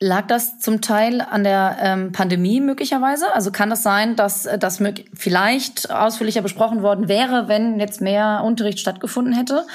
Lag 0.00 0.28
das 0.28 0.60
zum 0.60 0.80
Teil 0.80 1.20
an 1.20 1.42
der 1.42 1.76
ähm, 1.80 2.12
Pandemie 2.12 2.60
möglicherweise? 2.60 3.34
Also 3.34 3.50
kann 3.50 3.68
das 3.68 3.82
sein, 3.82 4.14
dass 4.14 4.46
äh, 4.46 4.56
das 4.56 4.80
vielleicht 5.12 5.90
ausführlicher 5.90 6.42
besprochen 6.42 6.82
worden 6.82 7.08
wäre, 7.08 7.48
wenn 7.48 7.80
jetzt 7.80 8.00
mehr 8.00 8.42
Unterricht 8.44 8.78
stattgefunden 8.78 9.32
hätte? 9.32 9.66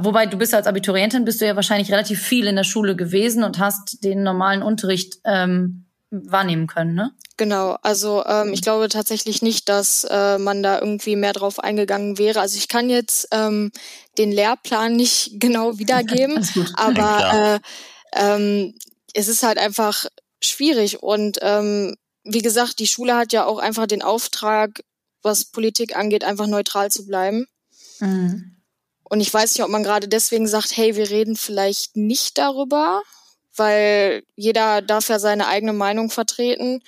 Wobei 0.00 0.26
du 0.26 0.38
bist 0.38 0.54
als 0.54 0.66
Abiturientin, 0.66 1.24
bist 1.24 1.40
du 1.40 1.46
ja 1.46 1.56
wahrscheinlich 1.56 1.92
relativ 1.92 2.22
viel 2.22 2.46
in 2.46 2.56
der 2.56 2.64
Schule 2.64 2.96
gewesen 2.96 3.44
und 3.44 3.58
hast 3.58 4.02
den 4.04 4.22
normalen 4.22 4.62
Unterricht 4.62 5.18
ähm, 5.24 5.86
wahrnehmen 6.10 6.66
können, 6.66 6.94
ne? 6.94 7.12
Genau, 7.38 7.76
also 7.82 8.24
ähm, 8.26 8.52
ich 8.52 8.62
glaube 8.62 8.88
tatsächlich 8.88 9.42
nicht, 9.42 9.68
dass 9.68 10.04
äh, 10.08 10.38
man 10.38 10.62
da 10.62 10.78
irgendwie 10.78 11.16
mehr 11.16 11.32
drauf 11.32 11.58
eingegangen 11.58 12.18
wäre. 12.18 12.40
Also 12.40 12.58
ich 12.58 12.68
kann 12.68 12.90
jetzt 12.90 13.28
ähm, 13.32 13.72
den 14.18 14.30
Lehrplan 14.30 14.94
nicht 14.94 15.32
genau 15.40 15.78
wiedergeben, 15.78 16.46
aber 16.74 17.60
äh, 18.14 18.34
ähm, 18.34 18.74
es 19.14 19.28
ist 19.28 19.42
halt 19.42 19.58
einfach 19.58 20.06
schwierig. 20.40 21.02
Und 21.02 21.38
ähm, 21.42 21.96
wie 22.24 22.42
gesagt, 22.42 22.78
die 22.78 22.86
Schule 22.86 23.16
hat 23.16 23.32
ja 23.32 23.46
auch 23.46 23.58
einfach 23.58 23.86
den 23.86 24.02
Auftrag, 24.02 24.82
was 25.22 25.46
Politik 25.46 25.96
angeht, 25.96 26.24
einfach 26.24 26.46
neutral 26.46 26.90
zu 26.90 27.06
bleiben. 27.06 27.46
Mhm. 28.00 28.61
Und 29.12 29.20
ich 29.20 29.32
weiß 29.32 29.54
nicht, 29.54 29.62
ob 29.62 29.68
man 29.68 29.82
gerade 29.82 30.08
deswegen 30.08 30.48
sagt, 30.48 30.74
hey, 30.74 30.96
wir 30.96 31.10
reden 31.10 31.36
vielleicht 31.36 31.98
nicht 31.98 32.38
darüber, 32.38 33.02
weil 33.54 34.22
jeder 34.36 34.80
darf 34.80 35.10
ja 35.10 35.18
seine 35.18 35.48
eigene 35.48 35.74
Meinung 35.74 36.08
vertreten. 36.08 36.80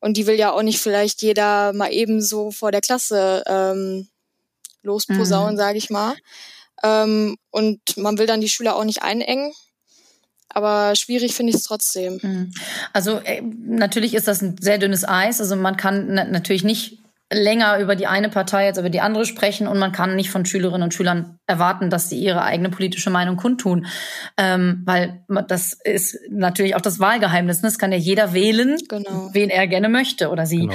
Und 0.00 0.16
die 0.16 0.26
will 0.26 0.36
ja 0.36 0.50
auch 0.50 0.62
nicht 0.62 0.80
vielleicht 0.80 1.20
jeder 1.20 1.74
mal 1.74 1.92
eben 1.92 2.22
so 2.22 2.52
vor 2.52 2.72
der 2.72 2.80
Klasse 2.80 3.42
ähm, 3.46 4.08
losposaunen, 4.82 5.56
mhm. 5.56 5.58
sage 5.58 5.76
ich 5.76 5.90
mal. 5.90 6.16
Ähm, 6.82 7.36
und 7.50 7.98
man 7.98 8.16
will 8.16 8.26
dann 8.26 8.40
die 8.40 8.48
Schüler 8.48 8.74
auch 8.74 8.84
nicht 8.84 9.02
einengen 9.02 9.52
aber 10.50 10.96
schwierig 10.96 11.34
finde 11.34 11.50
ich 11.50 11.56
es 11.56 11.64
trotzdem. 11.64 12.18
Mhm. 12.22 12.52
Also 12.94 13.18
äh, 13.18 13.42
natürlich 13.42 14.14
ist 14.14 14.26
das 14.26 14.40
ein 14.40 14.56
sehr 14.58 14.78
dünnes 14.78 15.06
Eis. 15.06 15.42
Also 15.42 15.56
man 15.56 15.76
kann 15.76 16.14
natürlich 16.14 16.64
nicht 16.64 16.98
länger 17.30 17.78
über 17.78 17.94
die 17.94 18.06
eine 18.06 18.30
Partei 18.30 18.66
als 18.66 18.78
über 18.78 18.88
die 18.88 19.00
andere 19.00 19.26
sprechen 19.26 19.68
und 19.68 19.78
man 19.78 19.92
kann 19.92 20.16
nicht 20.16 20.30
von 20.30 20.46
Schülerinnen 20.46 20.84
und 20.84 20.94
Schülern 20.94 21.38
erwarten, 21.46 21.90
dass 21.90 22.08
sie 22.08 22.18
ihre 22.18 22.42
eigene 22.42 22.70
politische 22.70 23.10
Meinung 23.10 23.36
kundtun, 23.36 23.86
ähm, 24.38 24.82
weil 24.86 25.24
das 25.46 25.74
ist 25.74 26.18
natürlich 26.30 26.74
auch 26.74 26.80
das 26.80 27.00
Wahlgeheimnis. 27.00 27.60
Das 27.60 27.78
kann 27.78 27.92
ja 27.92 27.98
jeder 27.98 28.32
wählen, 28.32 28.78
genau. 28.88 29.28
wen 29.32 29.50
er 29.50 29.66
gerne 29.66 29.90
möchte 29.90 30.30
oder 30.30 30.46
sie. 30.46 30.68
Genau. 30.68 30.74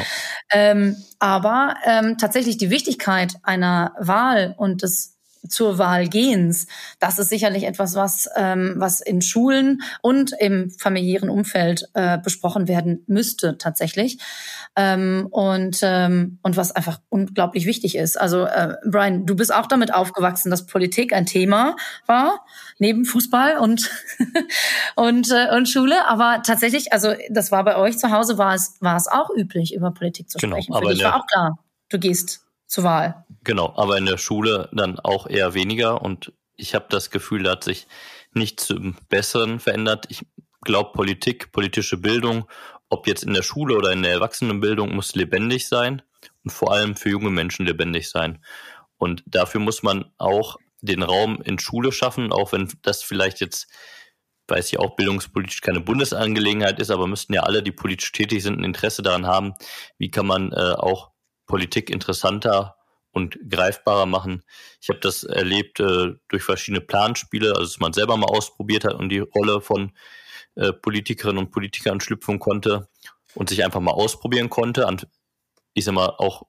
Ähm, 0.51 0.95
aber 1.17 1.75
ähm, 1.85 2.17
tatsächlich 2.19 2.57
die 2.57 2.69
Wichtigkeit 2.69 3.33
einer 3.41 3.93
Wahl 3.99 4.53
und 4.57 4.83
des 4.83 5.12
zur 5.47 5.77
Wahl 5.77 6.07
gehens. 6.07 6.67
Das 6.99 7.19
ist 7.19 7.29
sicherlich 7.29 7.63
etwas, 7.63 7.95
was, 7.95 8.29
ähm, 8.35 8.75
was 8.77 9.01
in 9.01 9.21
Schulen 9.21 9.81
und 10.01 10.33
im 10.39 10.69
familiären 10.71 11.29
Umfeld 11.29 11.89
äh, 11.93 12.17
besprochen 12.17 12.67
werden 12.67 13.03
müsste 13.07 13.57
tatsächlich. 13.57 14.19
Ähm, 14.75 15.27
und, 15.29 15.79
ähm, 15.83 16.39
und 16.41 16.57
was 16.57 16.71
einfach 16.71 16.99
unglaublich 17.09 17.65
wichtig 17.65 17.95
ist. 17.95 18.19
Also 18.19 18.45
äh, 18.45 18.75
Brian, 18.85 19.25
du 19.25 19.35
bist 19.35 19.53
auch 19.53 19.67
damit 19.67 19.93
aufgewachsen, 19.93 20.49
dass 20.49 20.65
Politik 20.65 21.13
ein 21.13 21.25
Thema 21.25 21.75
war, 22.07 22.45
neben 22.79 23.05
Fußball 23.05 23.57
und, 23.57 23.91
und, 24.95 25.31
äh, 25.31 25.55
und 25.55 25.67
Schule. 25.67 26.07
Aber 26.07 26.41
tatsächlich, 26.43 26.91
also 26.93 27.13
das 27.29 27.51
war 27.51 27.63
bei 27.63 27.75
euch 27.75 27.97
zu 27.97 28.11
Hause, 28.11 28.37
war 28.37 28.55
es, 28.55 28.77
war 28.79 28.95
es 28.95 29.07
auch 29.07 29.29
üblich, 29.35 29.73
über 29.73 29.91
Politik 29.91 30.29
zu 30.29 30.37
genau, 30.39 30.55
sprechen. 30.55 30.73
Für 30.73 30.93
dich 30.93 31.03
war 31.03 31.17
auch 31.17 31.27
klar, 31.27 31.59
du 31.89 31.99
gehst 31.99 32.43
zur 32.65 32.83
Wahl. 32.83 33.25
Genau, 33.43 33.73
aber 33.75 33.97
in 33.97 34.05
der 34.05 34.17
Schule 34.17 34.69
dann 34.71 34.99
auch 34.99 35.27
eher 35.27 35.53
weniger 35.53 36.01
und 36.01 36.33
ich 36.55 36.75
habe 36.75 36.85
das 36.89 37.09
Gefühl, 37.09 37.43
da 37.43 37.51
hat 37.51 37.63
sich 37.63 37.87
nichts 38.33 38.67
zum 38.67 38.95
Besseren 39.09 39.59
verändert. 39.59 40.05
Ich 40.09 40.25
glaube, 40.61 40.91
Politik, 40.93 41.51
politische 41.51 41.97
Bildung, 41.97 42.47
ob 42.89 43.07
jetzt 43.07 43.23
in 43.23 43.33
der 43.33 43.41
Schule 43.41 43.75
oder 43.75 43.91
in 43.91 44.03
der 44.03 44.13
Erwachsenenbildung, 44.13 44.93
muss 44.95 45.15
lebendig 45.15 45.67
sein 45.67 46.01
und 46.43 46.51
vor 46.51 46.71
allem 46.71 46.95
für 46.95 47.09
junge 47.09 47.31
Menschen 47.31 47.65
lebendig 47.65 48.09
sein. 48.09 48.43
Und 48.97 49.23
dafür 49.25 49.59
muss 49.59 49.83
man 49.83 50.11
auch 50.17 50.57
den 50.81 51.03
Raum 51.03 51.41
in 51.41 51.59
Schule 51.59 51.91
schaffen, 51.91 52.31
auch 52.31 52.51
wenn 52.51 52.71
das 52.81 53.03
vielleicht 53.03 53.39
jetzt, 53.39 53.67
weiß 54.47 54.67
ich 54.67 54.79
auch, 54.79 54.95
bildungspolitisch 54.95 55.61
keine 55.61 55.79
Bundesangelegenheit 55.79 56.79
ist, 56.79 56.91
aber 56.91 57.07
müssten 57.07 57.33
ja 57.33 57.43
alle, 57.43 57.63
die 57.63 57.71
politisch 57.71 58.11
tätig 58.11 58.43
sind, 58.43 58.59
ein 58.59 58.65
Interesse 58.65 59.01
daran 59.01 59.25
haben, 59.25 59.53
wie 59.97 60.11
kann 60.11 60.27
man 60.27 60.51
äh, 60.51 60.73
auch 60.77 61.12
Politik 61.53 61.91
interessanter 61.91 62.77
und 63.11 63.37
greifbarer 63.47 64.07
machen. 64.07 64.41
Ich 64.81 64.89
habe 64.89 64.99
das 65.01 65.23
erlebt 65.23 65.79
äh, 65.79 66.13
durch 66.27 66.41
verschiedene 66.41 66.81
Planspiele, 66.81 67.49
also 67.49 67.61
dass 67.61 67.79
man 67.79 67.93
selber 67.93 68.17
mal 68.17 68.25
ausprobiert 68.25 68.85
hat 68.85 68.95
und 68.95 69.09
die 69.09 69.19
Rolle 69.19 69.61
von 69.61 69.91
äh, 70.55 70.73
Politikerinnen 70.73 71.37
und 71.37 71.51
Politikern 71.51 72.01
schlüpfen 72.01 72.39
konnte 72.39 72.87
und 73.35 73.49
sich 73.49 73.63
einfach 73.63 73.81
mal 73.81 73.91
ausprobieren 73.91 74.49
konnte 74.49 74.87
an, 74.87 74.99
ich 75.75 75.85
sag 75.85 75.93
mal, 75.93 76.09
auch 76.17 76.47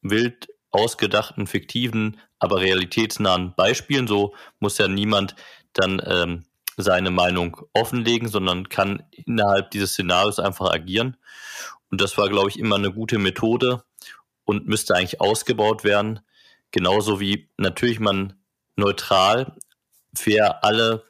wild 0.00 0.48
ausgedachten, 0.70 1.46
fiktiven, 1.46 2.18
aber 2.38 2.62
realitätsnahen 2.62 3.52
Beispielen. 3.54 4.08
So 4.08 4.34
muss 4.60 4.78
ja 4.78 4.88
niemand 4.88 5.36
dann 5.74 6.00
ähm, 6.06 6.46
seine 6.78 7.10
Meinung 7.10 7.60
offenlegen, 7.74 8.28
sondern 8.28 8.70
kann 8.70 9.02
innerhalb 9.10 9.72
dieses 9.72 9.92
Szenarios 9.92 10.38
einfach 10.38 10.72
agieren. 10.72 11.18
Und 11.90 12.00
das 12.00 12.16
war, 12.16 12.30
glaube 12.30 12.48
ich, 12.48 12.58
immer 12.58 12.76
eine 12.76 12.94
gute 12.94 13.18
Methode, 13.18 13.82
und 14.48 14.66
müsste 14.66 14.94
eigentlich 14.94 15.20
ausgebaut 15.20 15.84
werden. 15.84 16.20
Genauso 16.70 17.20
wie 17.20 17.50
natürlich 17.58 18.00
man 18.00 18.32
neutral 18.76 19.52
fair 20.14 20.64
alle 20.64 21.04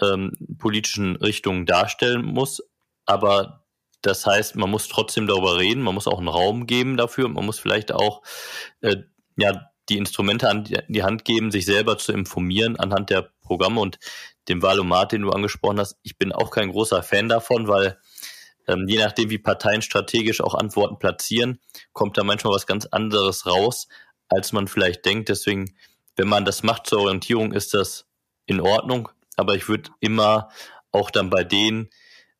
ähm, 0.00 0.32
politischen 0.58 1.14
Richtungen 1.14 1.64
darstellen 1.64 2.24
muss. 2.24 2.60
Aber 3.06 3.64
das 4.00 4.26
heißt, 4.26 4.56
man 4.56 4.68
muss 4.68 4.88
trotzdem 4.88 5.28
darüber 5.28 5.58
reden, 5.58 5.82
man 5.82 5.94
muss 5.94 6.08
auch 6.08 6.18
einen 6.18 6.26
Raum 6.26 6.66
geben 6.66 6.96
dafür, 6.96 7.28
man 7.28 7.46
muss 7.46 7.60
vielleicht 7.60 7.92
auch 7.92 8.22
äh, 8.80 8.96
ja, 9.36 9.70
die 9.88 9.96
Instrumente 9.96 10.48
an 10.48 10.64
die 10.88 11.04
Hand 11.04 11.24
geben, 11.24 11.52
sich 11.52 11.66
selber 11.66 11.98
zu 11.98 12.10
informieren 12.10 12.76
anhand 12.80 13.10
der 13.10 13.30
Programme 13.42 13.80
und 13.80 14.00
dem 14.48 14.60
Wahlomat, 14.60 15.12
den 15.12 15.22
du 15.22 15.30
angesprochen 15.30 15.78
hast. 15.78 15.98
Ich 16.02 16.18
bin 16.18 16.32
auch 16.32 16.50
kein 16.50 16.72
großer 16.72 17.04
Fan 17.04 17.28
davon, 17.28 17.68
weil 17.68 17.96
ähm, 18.72 18.86
je 18.88 18.98
nachdem, 18.98 19.30
wie 19.30 19.38
Parteien 19.38 19.82
strategisch 19.82 20.40
auch 20.40 20.54
Antworten 20.54 20.98
platzieren, 20.98 21.60
kommt 21.92 22.16
da 22.16 22.24
manchmal 22.24 22.54
was 22.54 22.66
ganz 22.66 22.86
anderes 22.86 23.46
raus, 23.46 23.88
als 24.28 24.52
man 24.52 24.68
vielleicht 24.68 25.04
denkt. 25.04 25.28
Deswegen, 25.28 25.74
wenn 26.16 26.28
man 26.28 26.44
das 26.44 26.62
macht 26.62 26.86
zur 26.86 27.00
Orientierung, 27.00 27.52
ist 27.52 27.74
das 27.74 28.06
in 28.46 28.60
Ordnung. 28.60 29.08
Aber 29.36 29.54
ich 29.54 29.68
würde 29.68 29.90
immer 30.00 30.48
auch 30.90 31.10
dann 31.10 31.30
bei 31.30 31.44
den 31.44 31.90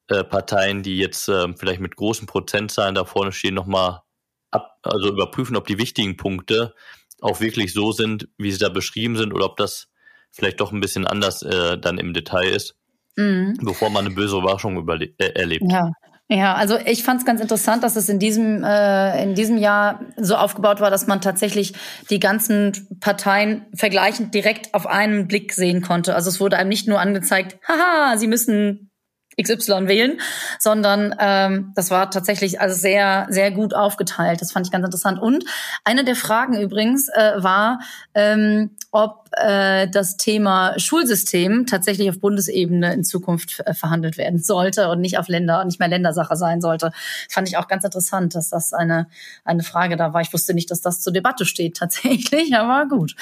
äh, 0.08 0.24
Parteien, 0.24 0.82
die 0.82 0.98
jetzt 0.98 1.28
äh, 1.28 1.52
vielleicht 1.56 1.80
mit 1.80 1.96
großen 1.96 2.26
Prozentzahlen 2.26 2.94
da 2.94 3.04
vorne 3.04 3.32
stehen, 3.32 3.54
nochmal 3.54 4.02
ab, 4.50 4.78
also 4.82 5.08
überprüfen, 5.08 5.56
ob 5.56 5.66
die 5.66 5.78
wichtigen 5.78 6.16
Punkte 6.16 6.74
auch 7.20 7.40
wirklich 7.40 7.72
so 7.72 7.92
sind, 7.92 8.28
wie 8.36 8.50
sie 8.50 8.58
da 8.58 8.68
beschrieben 8.68 9.16
sind, 9.16 9.32
oder 9.32 9.46
ob 9.46 9.56
das 9.56 9.88
vielleicht 10.30 10.60
doch 10.60 10.72
ein 10.72 10.80
bisschen 10.80 11.06
anders 11.06 11.42
äh, 11.42 11.78
dann 11.78 11.98
im 11.98 12.12
Detail 12.12 12.48
ist, 12.48 12.76
mhm. 13.16 13.56
bevor 13.62 13.90
man 13.90 14.06
eine 14.06 14.14
böse 14.14 14.36
Überraschung 14.36 14.88
äh, 14.88 15.08
erlebt. 15.18 15.64
Ja, 15.70 15.92
ja, 16.34 16.54
also 16.54 16.78
ich 16.86 17.02
fand 17.02 17.20
es 17.20 17.26
ganz 17.26 17.40
interessant, 17.40 17.82
dass 17.82 17.96
es 17.96 18.08
in 18.08 18.18
diesem, 18.18 18.64
äh, 18.64 19.22
in 19.22 19.34
diesem 19.34 19.58
Jahr 19.58 20.00
so 20.16 20.36
aufgebaut 20.36 20.80
war, 20.80 20.90
dass 20.90 21.06
man 21.06 21.20
tatsächlich 21.20 21.74
die 22.08 22.20
ganzen 22.20 22.72
Parteien 23.00 23.66
vergleichend 23.74 24.32
direkt 24.34 24.72
auf 24.72 24.86
einen 24.86 25.28
Blick 25.28 25.52
sehen 25.52 25.82
konnte. 25.82 26.14
Also 26.14 26.30
es 26.30 26.40
wurde 26.40 26.56
einem 26.56 26.70
nicht 26.70 26.88
nur 26.88 27.00
angezeigt, 27.00 27.58
haha, 27.68 28.16
sie 28.16 28.28
müssen 28.28 28.91
XY 29.40 29.88
wählen, 29.88 30.20
sondern 30.58 31.14
ähm, 31.18 31.72
das 31.74 31.90
war 31.90 32.10
tatsächlich 32.10 32.60
also 32.60 32.74
sehr, 32.74 33.26
sehr 33.30 33.50
gut 33.50 33.74
aufgeteilt. 33.74 34.40
Das 34.40 34.52
fand 34.52 34.66
ich 34.66 34.72
ganz 34.72 34.84
interessant. 34.84 35.20
Und 35.20 35.44
eine 35.84 36.04
der 36.04 36.16
Fragen 36.16 36.60
übrigens 36.60 37.08
äh, 37.08 37.32
war, 37.36 37.80
ähm, 38.14 38.70
ob 38.90 39.30
äh, 39.32 39.88
das 39.88 40.18
Thema 40.18 40.78
Schulsystem 40.78 41.64
tatsächlich 41.66 42.10
auf 42.10 42.20
Bundesebene 42.20 42.92
in 42.92 43.04
Zukunft 43.04 43.60
äh, 43.64 43.72
verhandelt 43.72 44.18
werden 44.18 44.38
sollte 44.38 44.90
und 44.90 45.00
nicht 45.00 45.18
auf 45.18 45.28
Länder, 45.28 45.64
nicht 45.64 45.80
mehr 45.80 45.88
Ländersache 45.88 46.36
sein 46.36 46.60
sollte. 46.60 46.92
Fand 47.30 47.48
ich 47.48 47.56
auch 47.56 47.68
ganz 47.68 47.84
interessant, 47.84 48.34
dass 48.34 48.50
das 48.50 48.74
eine, 48.74 49.06
eine 49.44 49.62
Frage 49.62 49.96
da 49.96 50.12
war. 50.12 50.20
Ich 50.20 50.32
wusste 50.32 50.52
nicht, 50.52 50.70
dass 50.70 50.82
das 50.82 51.00
zur 51.00 51.12
Debatte 51.12 51.46
steht 51.46 51.78
tatsächlich, 51.78 52.54
aber 52.56 52.86
gut. 52.86 53.16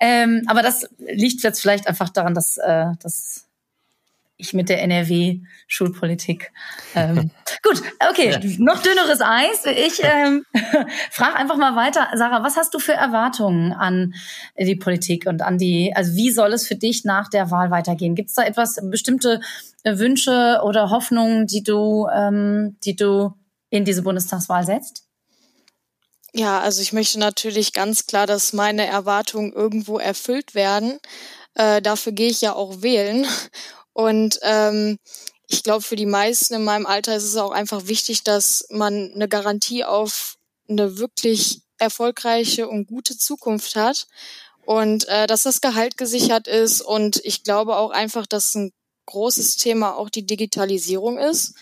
Ähm, 0.00 0.42
aber 0.48 0.62
das 0.62 0.88
liegt 0.98 1.42
jetzt 1.44 1.60
vielleicht 1.60 1.86
einfach 1.86 2.08
daran, 2.08 2.34
dass, 2.34 2.56
äh, 2.58 2.86
dass 3.00 3.47
ich 4.38 4.54
mit 4.54 4.68
der 4.68 4.82
NRW-Schulpolitik. 4.82 6.52
Ähm, 6.94 7.30
gut, 7.62 7.82
okay, 8.08 8.30
ja. 8.30 8.40
noch 8.58 8.80
dünneres 8.80 9.20
Eis. 9.20 9.66
Ich 9.66 10.00
ähm, 10.02 10.46
frage 11.10 11.36
einfach 11.36 11.56
mal 11.56 11.76
weiter. 11.76 12.08
Sarah, 12.14 12.42
was 12.42 12.56
hast 12.56 12.72
du 12.72 12.78
für 12.78 12.94
Erwartungen 12.94 13.72
an 13.72 14.14
die 14.56 14.76
Politik 14.76 15.26
und 15.26 15.42
an 15.42 15.58
die, 15.58 15.92
also 15.94 16.14
wie 16.14 16.30
soll 16.30 16.52
es 16.52 16.66
für 16.66 16.76
dich 16.76 17.04
nach 17.04 17.28
der 17.28 17.50
Wahl 17.50 17.70
weitergehen? 17.70 18.14
Gibt 18.14 18.30
es 18.30 18.36
da 18.36 18.44
etwas, 18.44 18.78
bestimmte 18.84 19.40
Wünsche 19.84 20.60
oder 20.64 20.90
Hoffnungen, 20.90 21.46
die 21.46 21.64
du, 21.64 22.06
ähm, 22.14 22.76
die 22.84 22.94
du 22.94 23.34
in 23.70 23.84
diese 23.84 24.02
Bundestagswahl 24.02 24.64
setzt? 24.64 25.04
Ja, 26.32 26.60
also 26.60 26.80
ich 26.80 26.92
möchte 26.92 27.18
natürlich 27.18 27.72
ganz 27.72 28.06
klar, 28.06 28.26
dass 28.26 28.52
meine 28.52 28.86
Erwartungen 28.86 29.52
irgendwo 29.52 29.98
erfüllt 29.98 30.54
werden. 30.54 31.00
Äh, 31.54 31.82
dafür 31.82 32.12
gehe 32.12 32.30
ich 32.30 32.40
ja 32.40 32.52
auch 32.52 32.82
wählen. 32.82 33.26
Und 33.98 34.38
ähm, 34.42 35.00
ich 35.48 35.64
glaube, 35.64 35.82
für 35.82 35.96
die 35.96 36.06
meisten 36.06 36.54
in 36.54 36.62
meinem 36.62 36.86
Alter 36.86 37.16
ist 37.16 37.24
es 37.24 37.36
auch 37.36 37.50
einfach 37.50 37.88
wichtig, 37.88 38.22
dass 38.22 38.64
man 38.70 39.10
eine 39.12 39.28
Garantie 39.28 39.82
auf 39.82 40.36
eine 40.68 40.98
wirklich 40.98 41.62
erfolgreiche 41.78 42.68
und 42.68 42.86
gute 42.86 43.18
Zukunft 43.18 43.74
hat 43.74 44.06
und 44.64 45.08
äh, 45.08 45.26
dass 45.26 45.42
das 45.42 45.60
Gehalt 45.60 45.96
gesichert 45.96 46.46
ist. 46.46 46.80
Und 46.80 47.20
ich 47.24 47.42
glaube 47.42 47.76
auch 47.76 47.90
einfach, 47.90 48.28
dass 48.28 48.54
ein 48.54 48.70
großes 49.06 49.56
Thema 49.56 49.96
auch 49.96 50.10
die 50.10 50.24
Digitalisierung 50.24 51.18
ist, 51.18 51.54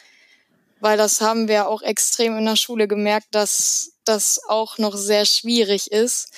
weil 0.81 0.99
das 0.99 1.23
haben 1.23 1.49
wir 1.49 1.69
auch 1.69 1.81
extrem 1.81 2.37
in 2.37 2.45
der 2.45 2.57
Schule 2.57 2.87
gemerkt, 2.87 3.29
dass 3.31 3.93
das 4.05 4.43
auch 4.47 4.77
noch 4.77 4.95
sehr 4.95 5.25
schwierig 5.25 5.91
ist, 5.91 6.29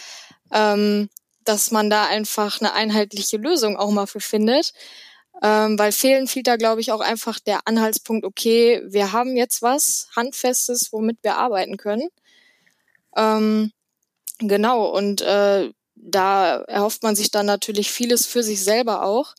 ähm, 0.52 1.10
dass 1.42 1.72
man 1.72 1.90
da 1.90 2.06
einfach 2.06 2.60
eine 2.60 2.72
einheitliche 2.72 3.36
Lösung 3.36 3.76
auch 3.76 3.90
mal 3.90 4.06
für 4.06 4.20
findet. 4.20 4.74
Ähm, 5.42 5.78
weil 5.78 5.92
fehlen 5.92 6.26
fehlt 6.26 6.48
da, 6.48 6.56
glaube 6.56 6.80
ich, 6.80 6.90
auch 6.90 7.00
einfach 7.00 7.38
der 7.38 7.60
Anhaltspunkt, 7.64 8.24
okay, 8.24 8.82
wir 8.86 9.12
haben 9.12 9.36
jetzt 9.36 9.62
was 9.62 10.08
Handfestes, 10.16 10.92
womit 10.92 11.18
wir 11.22 11.36
arbeiten 11.36 11.76
können. 11.76 12.08
Ähm, 13.16 13.72
genau, 14.38 14.86
und 14.86 15.20
äh, 15.20 15.70
da 15.94 16.56
erhofft 16.62 17.02
man 17.02 17.14
sich 17.14 17.30
dann 17.30 17.46
natürlich 17.46 17.90
vieles 17.90 18.26
für 18.26 18.42
sich 18.42 18.64
selber 18.64 19.04
auch. 19.04 19.34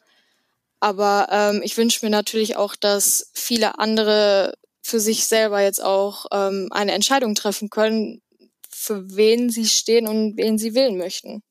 Aber 0.79 1.27
ähm, 1.31 1.61
ich 1.63 1.75
wünsche 1.77 2.05
mir 2.05 2.09
natürlich 2.09 2.55
auch, 2.55 2.75
dass 2.75 3.31
viele 3.33 3.79
andere 3.79 4.53
für 4.81 4.99
sich 4.99 5.27
selber 5.27 5.61
jetzt 5.61 5.83
auch 5.83 6.25
ähm, 6.31 6.69
eine 6.71 6.93
Entscheidung 6.93 7.35
treffen 7.35 7.69
können, 7.69 8.21
für 8.69 9.15
wen 9.15 9.49
sie 9.49 9.67
stehen 9.67 10.07
und 10.07 10.37
wen 10.37 10.57
sie 10.57 10.73
wählen 10.73 10.97
möchten. 10.97 11.43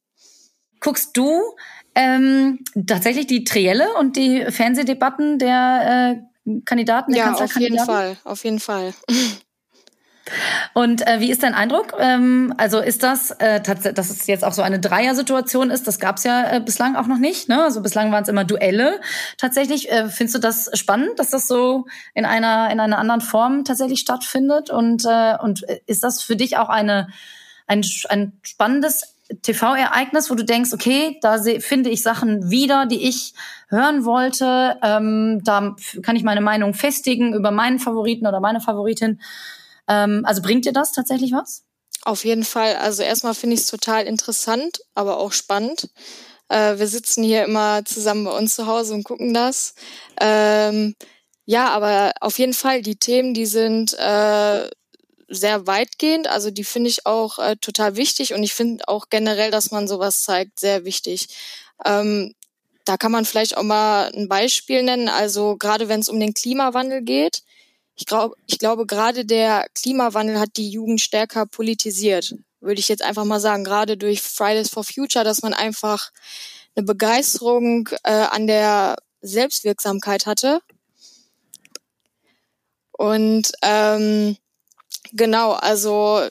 Guckst 0.80 1.16
du 1.16 1.42
ähm, 1.95 2.61
tatsächlich 2.87 3.26
die 3.26 3.45
Trielle 3.45 3.87
und 3.99 4.16
die 4.16 4.47
Fernsehdebatten 4.50 5.38
der 5.38 6.21
äh, 6.47 6.61
Kandidaten, 6.64 7.12
der 7.12 7.25
ja, 7.25 7.33
auf 7.33 7.59
jeden 7.59 7.78
Fall, 7.85 8.16
auf 8.25 8.45
jeden 8.45 8.61
Fall. 8.61 8.95
Und 10.75 11.07
äh, 11.07 11.21
wie 11.21 11.30
ist 11.30 11.42
dein 11.42 11.54
Eindruck? 11.54 11.95
Ähm, 11.99 12.52
also 12.57 12.80
ist 12.80 13.02
das, 13.02 13.30
äh, 13.33 13.61
dass 13.61 14.11
es 14.11 14.26
jetzt 14.26 14.45
auch 14.45 14.52
so 14.52 14.62
eine 14.62 14.78
Dreier-Situation 14.78 15.71
ist, 15.71 15.87
das 15.87 15.99
gab 15.99 16.16
es 16.16 16.25
ja 16.25 16.57
äh, 16.57 16.61
bislang 16.61 16.97
auch 16.97 17.07
noch 17.07 17.18
nicht. 17.18 17.49
Ne? 17.49 17.62
Also 17.62 17.80
bislang 17.80 18.12
waren 18.12 18.23
es 18.23 18.28
immer 18.28 18.45
Duelle. 18.45 19.00
Tatsächlich, 19.37 19.90
äh, 19.90 20.09
findest 20.09 20.37
du 20.37 20.40
das 20.40 20.71
spannend, 20.75 21.18
dass 21.18 21.30
das 21.30 21.47
so 21.47 21.87
in 22.14 22.25
einer, 22.25 22.71
in 22.71 22.80
einer 22.80 22.99
anderen 22.99 23.21
Form 23.21 23.64
tatsächlich 23.64 24.00
stattfindet? 24.00 24.71
Und, 24.71 25.04
äh, 25.04 25.37
und 25.40 25.62
ist 25.87 26.04
das 26.04 26.23
für 26.23 26.37
dich 26.37 26.57
auch 26.57 26.68
eine, 26.68 27.09
ein, 27.66 27.85
ein 28.09 28.33
spannendes 28.42 29.14
TV-Ereignis, 29.42 30.30
wo 30.30 30.35
du 30.35 30.44
denkst, 30.44 30.73
okay, 30.73 31.18
da 31.20 31.38
finde 31.61 31.90
ich 31.90 32.02
Sachen 32.02 32.50
wieder, 32.50 32.87
die 32.87 33.08
ich 33.08 33.35
hören 33.68 34.04
wollte. 34.04 34.76
Ähm, 34.82 35.40
da 35.44 35.76
kann 36.02 36.16
ich 36.16 36.23
meine 36.23 36.40
Meinung 36.40 36.75
festigen 36.75 37.35
über 37.35 37.50
meinen 37.50 37.78
Favoriten 37.78 38.26
oder 38.26 38.40
meine 38.40 38.61
Favoritin. 38.61 39.20
Ähm, 39.87 40.23
also 40.25 40.42
bringt 40.42 40.64
dir 40.64 40.73
das 40.73 40.92
tatsächlich 40.92 41.32
was? 41.32 41.64
Auf 42.02 42.25
jeden 42.25 42.44
Fall. 42.44 42.76
Also 42.76 43.02
erstmal 43.02 43.35
finde 43.35 43.54
ich 43.54 43.61
es 43.61 43.66
total 43.66 44.04
interessant, 44.04 44.80
aber 44.94 45.18
auch 45.18 45.32
spannend. 45.32 45.90
Äh, 46.49 46.78
wir 46.78 46.87
sitzen 46.87 47.23
hier 47.23 47.44
immer 47.44 47.85
zusammen 47.85 48.25
bei 48.25 48.30
uns 48.30 48.54
zu 48.54 48.66
Hause 48.66 48.94
und 48.94 49.04
gucken 49.04 49.35
das. 49.35 49.75
Ähm, 50.20 50.94
ja, 51.44 51.68
aber 51.68 52.12
auf 52.20 52.38
jeden 52.38 52.54
Fall, 52.54 52.82
die 52.82 52.97
Themen, 52.97 53.35
die 53.35 53.47
sind 53.47 53.94
äh, 53.99 54.68
sehr 55.28 55.66
weitgehend. 55.66 56.26
Also 56.26 56.50
die 56.50 56.64
finde 56.64 56.90
ich 56.90 57.07
auch 57.07 57.38
äh, 57.38 57.57
total 57.57 57.96
wichtig 57.96 58.35
und 58.35 58.42
ich 58.42 58.55
finde 58.55 58.88
auch 58.88 59.09
generell, 59.11 59.50
dass 59.50 59.70
man 59.70 59.87
sowas 59.87 60.22
zeigt, 60.22 60.59
sehr 60.59 60.85
wichtig. 60.85 61.29
Ähm, 61.85 62.35
da 62.85 62.96
kann 62.96 63.12
man 63.12 63.26
vielleicht 63.26 63.57
auch 63.57 63.62
mal 63.62 64.11
ein 64.14 64.29
Beispiel 64.29 64.83
nennen. 64.83 65.09
Also 65.09 65.57
gerade 65.57 65.88
wenn 65.88 66.00
es 66.00 66.09
um 66.09 66.18
den 66.18 66.35
Klimawandel 66.35 67.02
geht. 67.02 67.42
Ich, 67.94 68.07
glaub, 68.07 68.35
ich 68.46 68.59
glaube, 68.59 68.87
gerade 68.87 69.24
der 69.24 69.66
Klimawandel 69.74 70.38
hat 70.38 70.57
die 70.57 70.70
Jugend 70.70 71.00
stärker 71.00 71.46
politisiert, 71.46 72.35
würde 72.61 72.81
ich 72.81 72.88
jetzt 72.88 73.02
einfach 73.02 73.24
mal 73.24 73.40
sagen. 73.40 73.64
Gerade 73.64 73.96
durch 73.96 74.22
Fridays 74.22 74.70
for 74.70 74.85
Future, 74.85 75.24
dass 75.24 75.42
man 75.42 75.52
einfach 75.52 76.12
eine 76.76 76.87
Begeisterung 76.87 77.88
äh, 78.05 78.12
an 78.12 78.46
der 78.46 78.96
Selbstwirksamkeit 79.20 80.26
hatte. 80.26 80.61
Und 82.92 83.52
ähm, 83.62 84.37
Genau, 85.12 85.53
also 85.53 86.23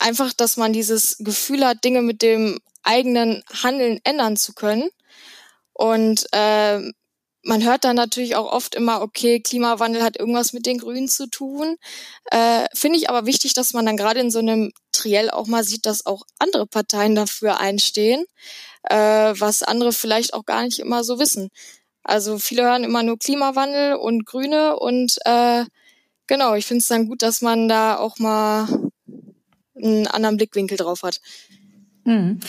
einfach, 0.00 0.32
dass 0.32 0.56
man 0.56 0.72
dieses 0.72 1.16
Gefühl 1.18 1.64
hat, 1.66 1.84
Dinge 1.84 2.02
mit 2.02 2.22
dem 2.22 2.58
eigenen 2.82 3.42
Handeln 3.62 4.00
ändern 4.04 4.36
zu 4.36 4.54
können. 4.54 4.88
Und 5.72 6.26
äh, 6.32 6.80
man 7.42 7.62
hört 7.64 7.84
dann 7.84 7.96
natürlich 7.96 8.36
auch 8.36 8.50
oft 8.50 8.74
immer, 8.74 9.02
okay, 9.02 9.40
Klimawandel 9.40 10.02
hat 10.02 10.18
irgendwas 10.18 10.52
mit 10.52 10.66
den 10.66 10.78
Grünen 10.78 11.08
zu 11.08 11.28
tun. 11.28 11.76
Äh, 12.30 12.66
Finde 12.74 12.98
ich 12.98 13.10
aber 13.10 13.26
wichtig, 13.26 13.54
dass 13.54 13.72
man 13.74 13.86
dann 13.86 13.96
gerade 13.96 14.20
in 14.20 14.30
so 14.30 14.38
einem 14.38 14.72
Triell 14.92 15.30
auch 15.30 15.46
mal 15.46 15.64
sieht, 15.64 15.86
dass 15.86 16.06
auch 16.06 16.22
andere 16.38 16.66
Parteien 16.66 17.14
dafür 17.14 17.58
einstehen, 17.60 18.24
äh, 18.84 18.96
was 18.96 19.62
andere 19.62 19.92
vielleicht 19.92 20.34
auch 20.34 20.46
gar 20.46 20.62
nicht 20.64 20.78
immer 20.78 21.04
so 21.04 21.18
wissen. 21.18 21.50
Also 22.02 22.38
viele 22.38 22.64
hören 22.64 22.84
immer 22.84 23.02
nur 23.02 23.18
Klimawandel 23.18 23.94
und 23.96 24.26
Grüne 24.26 24.78
und 24.78 25.18
äh, 25.24 25.64
genau, 26.26 26.54
ich 26.54 26.66
finde 26.66 26.80
es 26.80 26.88
dann 26.88 27.08
gut, 27.08 27.22
dass 27.22 27.42
man 27.42 27.68
da 27.68 27.96
auch 27.96 28.18
mal 28.18 28.66
einen 29.76 30.06
anderen 30.06 30.36
Blickwinkel 30.36 30.76
drauf 30.76 31.02
hat. 31.02 31.20
Mhm. 32.04 32.40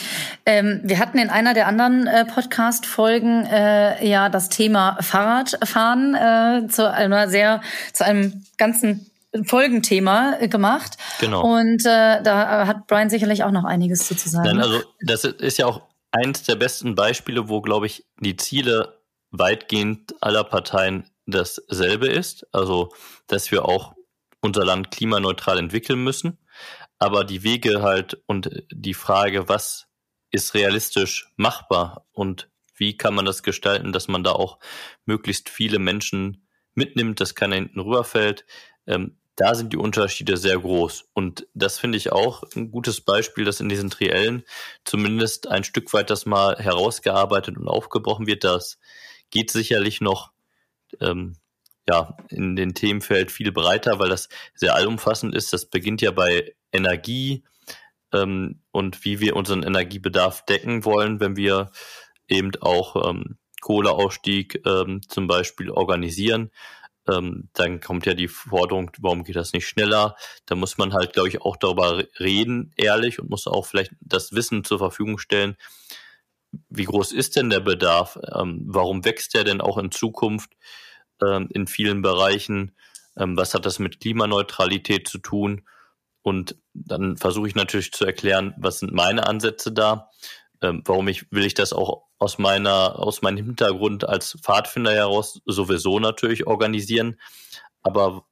Ähm, 0.44 0.80
wir 0.84 0.98
hatten 0.98 1.18
in 1.18 1.30
einer 1.30 1.54
der 1.54 1.66
anderen 1.66 2.06
äh, 2.06 2.24
Podcast-Folgen 2.26 3.46
äh, 3.46 4.06
ja 4.06 4.28
das 4.28 4.48
Thema 4.50 4.98
Fahrradfahren 5.00 6.14
äh, 6.14 6.68
zu 6.68 6.90
einer 6.92 7.28
sehr, 7.28 7.62
zu 7.92 8.04
einem 8.04 8.44
ganzen 8.58 9.10
Folgenthema 9.44 10.36
äh, 10.40 10.48
gemacht. 10.48 10.98
Genau. 11.20 11.42
Und 11.42 11.86
äh, 11.86 12.22
da 12.22 12.66
hat 12.66 12.86
Brian 12.86 13.10
sicherlich 13.10 13.44
auch 13.44 13.50
noch 13.50 13.64
einiges 13.64 14.06
zu 14.06 14.14
sagen. 14.14 14.46
Nein, 14.48 14.60
also 14.60 14.82
das 15.00 15.24
ist 15.24 15.58
ja 15.58 15.66
auch 15.66 15.82
eins 16.12 16.42
der 16.44 16.56
besten 16.56 16.94
Beispiele, 16.94 17.48
wo, 17.48 17.60
glaube 17.60 17.86
ich, 17.86 18.04
die 18.20 18.36
Ziele 18.36 19.00
weitgehend 19.30 20.14
aller 20.20 20.44
Parteien 20.44 21.04
dasselbe 21.26 22.06
ist, 22.06 22.46
also 22.52 22.92
dass 23.26 23.50
wir 23.50 23.64
auch 23.64 23.94
unser 24.40 24.64
Land 24.64 24.90
klimaneutral 24.90 25.58
entwickeln 25.58 26.02
müssen, 26.02 26.38
aber 26.98 27.24
die 27.24 27.42
Wege 27.42 27.82
halt 27.82 28.22
und 28.26 28.50
die 28.70 28.94
Frage, 28.94 29.48
was 29.48 29.86
ist 30.30 30.54
realistisch 30.54 31.32
machbar 31.36 32.06
und 32.12 32.50
wie 32.74 32.96
kann 32.96 33.14
man 33.14 33.24
das 33.24 33.42
gestalten, 33.42 33.92
dass 33.92 34.08
man 34.08 34.22
da 34.22 34.32
auch 34.32 34.58
möglichst 35.04 35.48
viele 35.48 35.78
Menschen 35.78 36.46
mitnimmt, 36.74 37.20
dass 37.20 37.34
keiner 37.34 37.56
hinten 37.56 37.80
rüberfällt. 37.80 38.44
Ähm, 38.86 39.18
da 39.34 39.54
sind 39.54 39.72
die 39.72 39.78
Unterschiede 39.78 40.36
sehr 40.36 40.58
groß. 40.58 41.04
Und 41.12 41.46
das 41.54 41.78
finde 41.78 41.98
ich 41.98 42.10
auch 42.12 42.42
ein 42.54 42.70
gutes 42.70 43.02
Beispiel, 43.02 43.44
dass 43.44 43.60
in 43.60 43.68
diesen 43.68 43.90
Triellen 43.90 44.44
zumindest 44.84 45.48
ein 45.48 45.64
Stück 45.64 45.92
weit 45.92 46.10
das 46.10 46.24
mal 46.26 46.56
herausgearbeitet 46.56 47.56
und 47.58 47.68
aufgebrochen 47.68 48.26
wird. 48.26 48.44
Das 48.44 48.78
geht 49.30 49.50
sicherlich 49.50 50.00
noch 50.00 50.32
ähm, 51.00 51.36
ja, 51.88 52.16
in 52.28 52.56
den 52.56 52.74
Themenfeld 52.74 53.30
viel 53.30 53.52
breiter, 53.52 53.98
weil 53.98 54.08
das 54.08 54.28
sehr 54.54 54.74
allumfassend 54.74 55.34
ist. 55.34 55.52
Das 55.52 55.66
beginnt 55.66 56.02
ja 56.02 56.10
bei 56.10 56.54
Energie 56.72 57.44
ähm, 58.12 58.60
und 58.72 59.04
wie 59.04 59.20
wir 59.20 59.36
unseren 59.36 59.62
Energiebedarf 59.62 60.44
decken 60.44 60.84
wollen, 60.84 61.20
wenn 61.20 61.36
wir 61.36 61.70
eben 62.28 62.50
auch 62.60 63.08
ähm, 63.08 63.38
Kohleausstieg 63.60 64.62
ähm, 64.66 65.00
zum 65.08 65.26
Beispiel 65.26 65.70
organisieren. 65.70 66.50
Ähm, 67.08 67.48
dann 67.52 67.80
kommt 67.80 68.04
ja 68.06 68.14
die 68.14 68.28
Forderung, 68.28 68.90
warum 68.98 69.22
geht 69.22 69.36
das 69.36 69.52
nicht 69.52 69.68
schneller? 69.68 70.16
Da 70.46 70.56
muss 70.56 70.76
man 70.76 70.92
halt, 70.92 71.12
glaube 71.12 71.28
ich, 71.28 71.40
auch 71.40 71.56
darüber 71.56 72.04
reden, 72.18 72.72
ehrlich, 72.76 73.20
und 73.20 73.30
muss 73.30 73.46
auch 73.46 73.66
vielleicht 73.66 73.92
das 74.00 74.32
Wissen 74.32 74.64
zur 74.64 74.78
Verfügung 74.78 75.18
stellen. 75.18 75.56
Wie 76.68 76.84
groß 76.84 77.12
ist 77.12 77.36
denn 77.36 77.50
der 77.50 77.60
Bedarf? 77.60 78.18
Ähm, 78.34 78.62
warum 78.66 79.04
wächst 79.04 79.34
der 79.34 79.44
denn 79.44 79.60
auch 79.60 79.78
in 79.78 79.92
Zukunft? 79.92 80.50
Ähm, 81.22 81.48
in 81.52 81.66
vielen 81.66 82.02
Bereichen. 82.02 82.76
Ähm, 83.16 83.36
was 83.36 83.54
hat 83.54 83.66
das 83.66 83.78
mit 83.78 84.00
Klimaneutralität 84.00 85.08
zu 85.08 85.18
tun? 85.18 85.66
Und 86.22 86.56
dann 86.74 87.16
versuche 87.16 87.48
ich 87.48 87.54
natürlich 87.54 87.92
zu 87.92 88.04
erklären, 88.04 88.54
was 88.58 88.80
sind 88.80 88.92
meine 88.92 89.26
Ansätze 89.26 89.72
da. 89.72 90.10
Ähm, 90.62 90.82
warum 90.84 91.08
ich, 91.08 91.30
will 91.30 91.44
ich 91.44 91.54
das 91.54 91.72
auch 91.72 92.06
aus 92.18 92.38
meiner, 92.38 92.98
aus 92.98 93.22
meinem 93.22 93.44
Hintergrund 93.44 94.08
als 94.08 94.38
Pfadfinder 94.42 94.92
heraus 94.92 95.40
sowieso 95.44 96.00
natürlich 96.00 96.46
organisieren. 96.46 97.20
Aber 97.82 98.26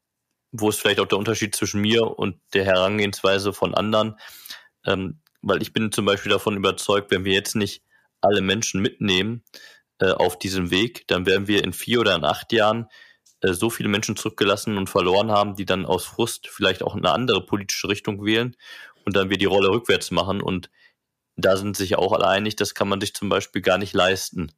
wo 0.52 0.68
ist 0.70 0.80
vielleicht 0.80 1.00
auch 1.00 1.06
der 1.06 1.18
Unterschied 1.18 1.54
zwischen 1.54 1.80
mir 1.80 2.18
und 2.18 2.40
der 2.54 2.64
Herangehensweise 2.64 3.52
von 3.52 3.74
anderen? 3.74 4.18
Ähm, 4.86 5.20
weil 5.42 5.60
ich 5.62 5.72
bin 5.72 5.92
zum 5.92 6.06
Beispiel 6.06 6.32
davon 6.32 6.56
überzeugt, 6.56 7.10
wenn 7.10 7.24
wir 7.24 7.34
jetzt 7.34 7.54
nicht 7.54 7.82
alle 8.20 8.40
Menschen 8.40 8.80
mitnehmen 8.80 9.44
äh, 10.00 10.10
auf 10.10 10.38
diesem 10.38 10.70
Weg, 10.70 11.06
dann 11.08 11.26
werden 11.26 11.46
wir 11.46 11.64
in 11.64 11.72
vier 11.72 12.00
oder 12.00 12.14
in 12.14 12.24
acht 12.24 12.52
Jahren 12.52 12.88
äh, 13.40 13.52
so 13.52 13.70
viele 13.70 13.88
Menschen 13.88 14.16
zurückgelassen 14.16 14.76
und 14.78 14.88
verloren 14.88 15.30
haben, 15.30 15.56
die 15.56 15.66
dann 15.66 15.86
aus 15.86 16.04
Frust 16.04 16.48
vielleicht 16.48 16.82
auch 16.82 16.94
eine 16.94 17.10
andere 17.10 17.44
politische 17.44 17.88
Richtung 17.88 18.24
wählen 18.24 18.56
und 19.04 19.16
dann 19.16 19.30
wir 19.30 19.38
die 19.38 19.44
Rolle 19.44 19.70
rückwärts 19.70 20.10
machen. 20.10 20.40
Und 20.42 20.70
da 21.36 21.56
sind 21.56 21.76
sich 21.76 21.96
auch 21.96 22.12
alle 22.12 22.26
einig, 22.26 22.56
das 22.56 22.74
kann 22.74 22.88
man 22.88 23.00
sich 23.00 23.14
zum 23.14 23.28
Beispiel 23.28 23.62
gar 23.62 23.78
nicht 23.78 23.92
leisten. 23.92 24.52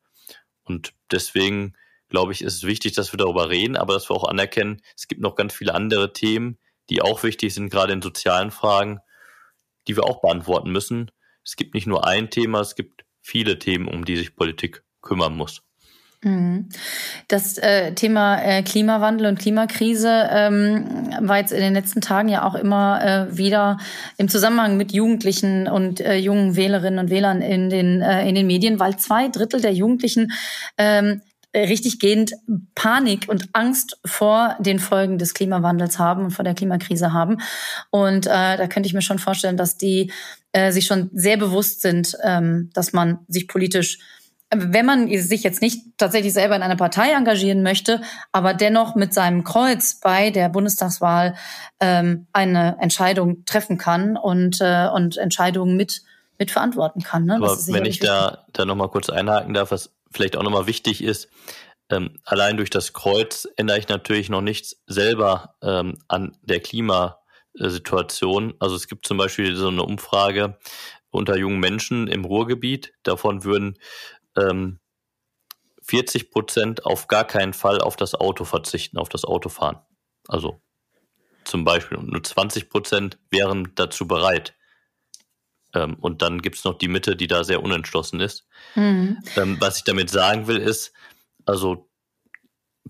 Und 0.64 0.94
deswegen 1.10 1.74
glaube 2.08 2.32
ich, 2.32 2.42
ist 2.42 2.54
es 2.54 2.62
wichtig, 2.62 2.94
dass 2.94 3.12
wir 3.12 3.18
darüber 3.18 3.50
reden, 3.50 3.76
aber 3.76 3.94
dass 3.94 4.08
wir 4.08 4.16
auch 4.16 4.28
anerkennen, 4.28 4.80
es 4.96 5.08
gibt 5.08 5.20
noch 5.20 5.34
ganz 5.34 5.54
viele 5.54 5.74
andere 5.74 6.12
Themen, 6.12 6.58
die 6.88 7.02
auch 7.02 7.22
wichtig 7.22 7.52
sind, 7.54 7.70
gerade 7.70 7.92
in 7.92 8.02
sozialen 8.02 8.50
Fragen, 8.50 9.00
die 9.88 9.96
wir 9.96 10.04
auch 10.04 10.20
beantworten 10.20 10.70
müssen. 10.70 11.10
Es 11.44 11.56
gibt 11.56 11.74
nicht 11.74 11.86
nur 11.86 12.06
ein 12.06 12.30
Thema, 12.30 12.60
es 12.60 12.74
gibt 12.74 13.04
viele 13.20 13.58
Themen, 13.58 13.88
um 13.88 14.04
die 14.04 14.16
sich 14.16 14.36
Politik 14.36 14.84
kümmern 15.06 15.36
muss. 15.36 15.62
Mhm. 16.22 16.68
Das 17.28 17.58
äh, 17.58 17.92
Thema 17.92 18.42
äh, 18.42 18.62
Klimawandel 18.62 19.26
und 19.26 19.38
Klimakrise 19.38 20.28
ähm, 20.30 21.10
war 21.20 21.38
jetzt 21.38 21.52
in 21.52 21.60
den 21.60 21.74
letzten 21.74 22.00
Tagen 22.00 22.28
ja 22.28 22.44
auch 22.44 22.54
immer 22.54 23.00
äh, 23.30 23.36
wieder 23.36 23.78
im 24.16 24.28
Zusammenhang 24.28 24.76
mit 24.76 24.92
Jugendlichen 24.92 25.68
und 25.68 26.00
äh, 26.00 26.16
jungen 26.16 26.56
Wählerinnen 26.56 26.98
und 26.98 27.10
Wählern 27.10 27.42
in 27.42 27.70
den, 27.70 28.00
äh, 28.00 28.28
in 28.28 28.34
den 28.34 28.46
Medien, 28.46 28.80
weil 28.80 28.96
zwei 28.96 29.28
Drittel 29.28 29.60
der 29.60 29.72
Jugendlichen 29.72 30.32
ähm, 30.78 31.20
richtig 31.54 32.00
gehend 32.00 32.32
Panik 32.74 33.26
und 33.28 33.48
Angst 33.52 33.98
vor 34.04 34.56
den 34.58 34.78
Folgen 34.78 35.18
des 35.18 35.32
Klimawandels 35.32 35.98
haben 35.98 36.24
und 36.24 36.30
vor 36.32 36.44
der 36.44 36.54
Klimakrise 36.54 37.12
haben. 37.12 37.38
Und 37.90 38.26
äh, 38.26 38.56
da 38.56 38.66
könnte 38.66 38.88
ich 38.88 38.94
mir 38.94 39.02
schon 39.02 39.18
vorstellen, 39.18 39.56
dass 39.56 39.76
die 39.76 40.12
äh, 40.52 40.72
sich 40.72 40.86
schon 40.86 41.10
sehr 41.14 41.36
bewusst 41.36 41.82
sind, 41.82 42.16
ähm, 42.22 42.70
dass 42.74 42.92
man 42.92 43.20
sich 43.28 43.48
politisch 43.48 43.98
wenn 44.54 44.86
man 44.86 45.08
sich 45.08 45.42
jetzt 45.42 45.60
nicht 45.60 45.82
tatsächlich 45.96 46.32
selber 46.32 46.54
in 46.54 46.62
einer 46.62 46.76
Partei 46.76 47.12
engagieren 47.12 47.62
möchte, 47.62 48.00
aber 48.30 48.54
dennoch 48.54 48.94
mit 48.94 49.12
seinem 49.12 49.42
Kreuz 49.42 49.98
bei 50.00 50.30
der 50.30 50.48
Bundestagswahl 50.48 51.34
ähm, 51.80 52.26
eine 52.32 52.76
Entscheidung 52.80 53.44
treffen 53.44 53.76
kann 53.76 54.16
und, 54.16 54.60
äh, 54.60 54.88
und 54.88 55.16
Entscheidungen 55.16 55.76
mit, 55.76 56.02
mit 56.38 56.52
verantworten 56.52 57.02
kann. 57.02 57.24
Ne? 57.24 57.36
Aber 57.36 57.56
wenn 57.66 57.84
ich 57.84 57.98
da, 57.98 58.44
da 58.52 58.64
nochmal 58.64 58.88
kurz 58.88 59.10
einhaken 59.10 59.52
darf, 59.52 59.72
was 59.72 59.90
vielleicht 60.12 60.36
auch 60.36 60.44
nochmal 60.44 60.68
wichtig 60.68 61.02
ist, 61.02 61.28
ähm, 61.90 62.18
allein 62.24 62.56
durch 62.56 62.70
das 62.70 62.92
Kreuz 62.92 63.48
ändere 63.56 63.78
ich 63.78 63.88
natürlich 63.88 64.28
noch 64.28 64.42
nichts 64.42 64.82
selber 64.86 65.56
ähm, 65.62 65.98
an 66.08 66.36
der 66.42 66.60
Klimasituation. 66.60 68.54
Also 68.60 68.76
es 68.76 68.86
gibt 68.86 69.06
zum 69.06 69.18
Beispiel 69.18 69.56
so 69.56 69.68
eine 69.68 69.82
Umfrage 69.82 70.56
unter 71.10 71.36
jungen 71.36 71.60
Menschen 71.60 72.08
im 72.08 72.24
Ruhrgebiet. 72.24 72.92
Davon 73.02 73.44
würden 73.44 73.78
ähm, 74.36 74.78
40 75.82 76.30
Prozent 76.30 76.84
auf 76.84 77.06
gar 77.08 77.24
keinen 77.24 77.52
Fall 77.52 77.80
auf 77.80 77.96
das 77.96 78.14
Auto 78.14 78.44
verzichten, 78.44 78.98
auf 78.98 79.08
das 79.08 79.24
Autofahren. 79.24 79.78
Also 80.28 80.60
zum 81.44 81.64
Beispiel. 81.64 81.98
Und 81.98 82.10
nur 82.10 82.22
20 82.22 82.68
Prozent 82.68 83.18
wären 83.30 83.72
dazu 83.76 84.06
bereit. 84.08 84.54
Ähm, 85.74 85.94
und 86.00 86.22
dann 86.22 86.42
gibt 86.42 86.56
es 86.56 86.64
noch 86.64 86.76
die 86.76 86.88
Mitte, 86.88 87.16
die 87.16 87.28
da 87.28 87.44
sehr 87.44 87.62
unentschlossen 87.62 88.20
ist. 88.20 88.46
Mhm. 88.74 89.18
Ähm, 89.36 89.56
was 89.60 89.78
ich 89.78 89.84
damit 89.84 90.10
sagen 90.10 90.48
will, 90.48 90.58
ist, 90.58 90.92
also 91.44 91.88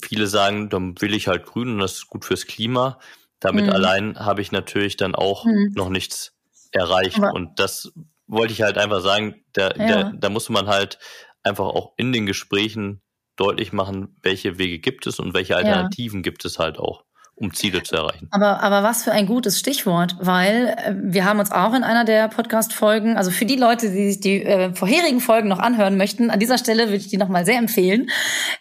viele 0.01 0.27
sagen, 0.27 0.71
dann 0.71 1.01
will 1.01 1.15
ich 1.15 1.29
halt 1.29 1.45
grün 1.47 1.75
und 1.75 1.79
das 1.79 1.95
ist 1.95 2.07
gut 2.09 2.25
fürs 2.25 2.47
Klima. 2.47 2.99
Damit 3.41 3.67
mhm. 3.67 3.73
allein 3.73 4.19
habe 4.19 4.41
ich 4.41 4.53
natürlich 4.53 4.97
dann 4.97 5.15
auch 5.15 5.45
mhm. 5.45 5.73
noch 5.75 5.91
nichts 5.91 6.35
erreicht. 6.73 7.19
Aber 7.19 7.35
und 7.35 7.59
das 7.61 7.93
wollte 8.27 8.53
ich 8.53 8.63
halt 8.63 8.79
einfach 8.79 9.03
sagen, 9.03 9.45
da, 9.53 9.71
ja. 9.77 9.87
da, 9.87 10.13
da 10.15 10.29
muss 10.31 10.49
man 10.49 10.67
halt 10.67 10.99
einfach 11.47 11.67
auch 11.67 11.95
in 11.97 12.13
den 12.13 12.27
Gesprächen 12.27 13.01
deutlich 13.37 13.73
machen, 13.73 14.17
welche 14.23 14.59
Wege 14.59 14.79
gibt 14.79 15.07
es 15.07 15.19
und 15.19 15.35
welche 15.35 15.57
Alternativen 15.57 16.21
ja. 16.21 16.23
gibt 16.23 16.45
es 16.45 16.59
halt 16.59 16.79
auch 16.79 17.06
um 17.39 17.53
Ziele 17.53 17.83
zu 17.83 17.97
erreichen. 17.97 18.29
Aber, 18.31 18.63
aber 18.63 18.83
was 18.83 19.05
für 19.05 19.13
ein 19.13 19.27
gutes 19.27 19.59
Stichwort, 19.59 20.17
weil 20.19 20.75
äh, 20.79 20.95
wir 20.97 21.27
haben 21.27 21.39
uns 21.39 21.53
auch 21.53 21.75
in 21.75 21.85
einer 21.85 22.07
der 22.07 22.29
Podcast-Folgen, 22.29 23.19
also 23.19 23.31
für 23.31 23.45
die 23.45 23.57
Leute, 23.57 23.91
die 23.91 24.13
sich 24.13 24.21
die 24.21 24.43
äh, 24.43 24.75
vorherigen 24.75 25.21
Folgen 25.21 25.49
noch 25.49 25.59
anhören 25.59 25.99
möchten, 25.99 26.31
an 26.31 26.41
dieser 26.41 26.57
Stelle 26.57 26.87
würde 26.87 26.97
ich 26.97 27.09
die 27.09 27.19
nochmal 27.19 27.45
sehr 27.45 27.59
empfehlen. 27.59 28.09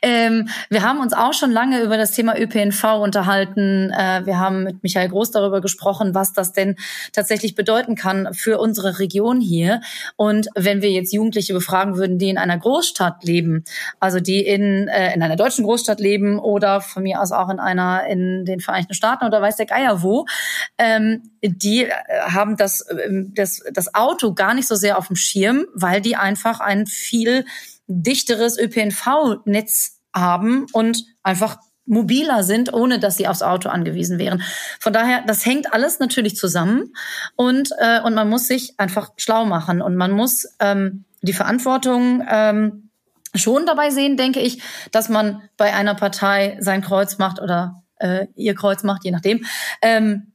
Ähm, 0.01 0.49
wir 0.69 0.83
haben 0.83 0.99
uns 0.99 1.13
auch 1.13 1.31
schon 1.31 1.51
lange 1.51 1.81
über 1.83 1.95
das 1.95 2.11
Thema 2.11 2.37
ÖPNV 2.37 2.83
unterhalten. 3.01 3.91
Äh, 3.91 4.25
wir 4.25 4.39
haben 4.41 4.63
mit 4.63 4.83
Michael 4.83 5.07
Groß 5.07 5.31
darüber 5.31 5.61
gesprochen, 5.61 6.13
was 6.13 6.33
das 6.33 6.51
denn 6.51 6.75
tatsächlich 7.13 7.55
bedeuten 7.55 7.95
kann 7.95 8.33
für 8.33 8.59
unsere 8.59 8.99
Region 8.99 9.39
hier. 9.39 9.79
Und 10.17 10.49
wenn 10.53 10.81
wir 10.81 10.91
jetzt 10.91 11.13
Jugendliche 11.13 11.53
befragen 11.53 11.95
würden, 11.95 12.17
die 12.17 12.29
in 12.29 12.37
einer 12.37 12.57
Großstadt 12.57 13.23
leben, 13.23 13.63
also 14.01 14.19
die 14.19 14.45
in, 14.45 14.89
äh, 14.89 15.13
in 15.13 15.23
einer 15.23 15.37
deutschen 15.37 15.63
Großstadt 15.63 16.01
leben 16.01 16.39
oder 16.39 16.81
von 16.81 17.03
mir 17.03 17.21
aus 17.21 17.31
auch 17.31 17.49
in 17.49 17.61
einer 17.61 18.05
in 18.07 18.43
den 18.43 18.59
Vereinigten 18.65 18.93
Staaten 18.93 19.25
oder 19.25 19.41
weiß 19.41 19.55
der 19.55 19.65
Geier 19.65 20.01
wo, 20.01 20.25
ähm, 20.77 21.23
die 21.41 21.85
äh, 21.85 21.93
haben 22.27 22.57
das, 22.57 22.85
ähm, 22.91 23.33
das, 23.35 23.61
das 23.71 23.93
Auto 23.95 24.33
gar 24.33 24.53
nicht 24.53 24.67
so 24.67 24.75
sehr 24.75 24.97
auf 24.97 25.07
dem 25.07 25.15
Schirm, 25.15 25.65
weil 25.73 26.01
die 26.01 26.15
einfach 26.15 26.59
ein 26.59 26.85
viel 26.85 27.45
dichteres 27.87 28.57
ÖPNV-Netz 28.57 29.99
haben 30.13 30.65
und 30.73 31.05
einfach 31.23 31.57
mobiler 31.85 32.43
sind, 32.43 32.73
ohne 32.73 32.99
dass 32.99 33.17
sie 33.17 33.27
aufs 33.27 33.43
Auto 33.43 33.69
angewiesen 33.69 34.17
wären. 34.17 34.41
Von 34.79 34.91
daher, 34.91 35.23
das 35.27 35.45
hängt 35.45 35.71
alles 35.73 35.99
natürlich 35.99 36.35
zusammen 36.35 36.93
und, 37.35 37.69
äh, 37.77 38.01
und 38.01 38.15
man 38.15 38.29
muss 38.29 38.47
sich 38.47 38.79
einfach 38.79 39.11
schlau 39.17 39.45
machen 39.45 39.81
und 39.81 39.95
man 39.95 40.11
muss 40.11 40.47
ähm, 40.59 41.05
die 41.21 41.33
Verantwortung 41.33 42.25
ähm, 42.27 42.89
schon 43.35 43.65
dabei 43.65 43.89
sehen, 43.89 44.17
denke 44.17 44.39
ich, 44.39 44.61
dass 44.91 45.09
man 45.09 45.43
bei 45.57 45.73
einer 45.73 45.95
Partei 45.95 46.57
sein 46.59 46.81
Kreuz 46.81 47.17
macht 47.17 47.39
oder 47.39 47.83
äh, 47.97 48.27
ihr 48.35 48.55
Kreuz 48.55 48.83
macht, 48.83 49.03
je 49.03 49.11
nachdem, 49.11 49.45
ähm, 49.81 50.33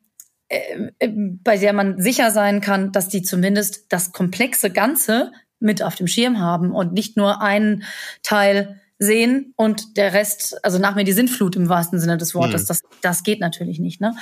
äh, 0.49 0.91
äh, 0.99 1.09
bei 1.09 1.57
der 1.57 1.73
man 1.73 2.01
sicher 2.01 2.31
sein 2.31 2.61
kann, 2.61 2.93
dass 2.93 3.09
die 3.09 3.23
zumindest 3.23 3.93
das 3.93 4.13
komplexe 4.13 4.71
Ganze 4.71 5.33
mit 5.61 5.83
auf 5.83 5.95
dem 5.95 6.07
Schirm 6.07 6.41
haben 6.41 6.73
und 6.73 6.93
nicht 6.93 7.17
nur 7.17 7.41
einen 7.41 7.85
Teil 8.23 8.80
sehen 9.03 9.55
und 9.57 9.97
der 9.97 10.13
Rest, 10.13 10.63
also 10.63 10.79
nach 10.79 10.95
mir 10.95 11.05
die 11.05 11.13
Sintflut 11.13 11.57
im 11.57 11.71
wahrsten 11.71 11.99
Sinne 11.99 12.19
des 12.19 12.35
Wortes, 12.35 12.65
mhm. 12.65 12.67
das, 12.69 12.83
das 13.01 13.23
geht 13.23 13.41
natürlich 13.41 13.81
nicht. 13.81 13.99
Ne? 13.99 14.15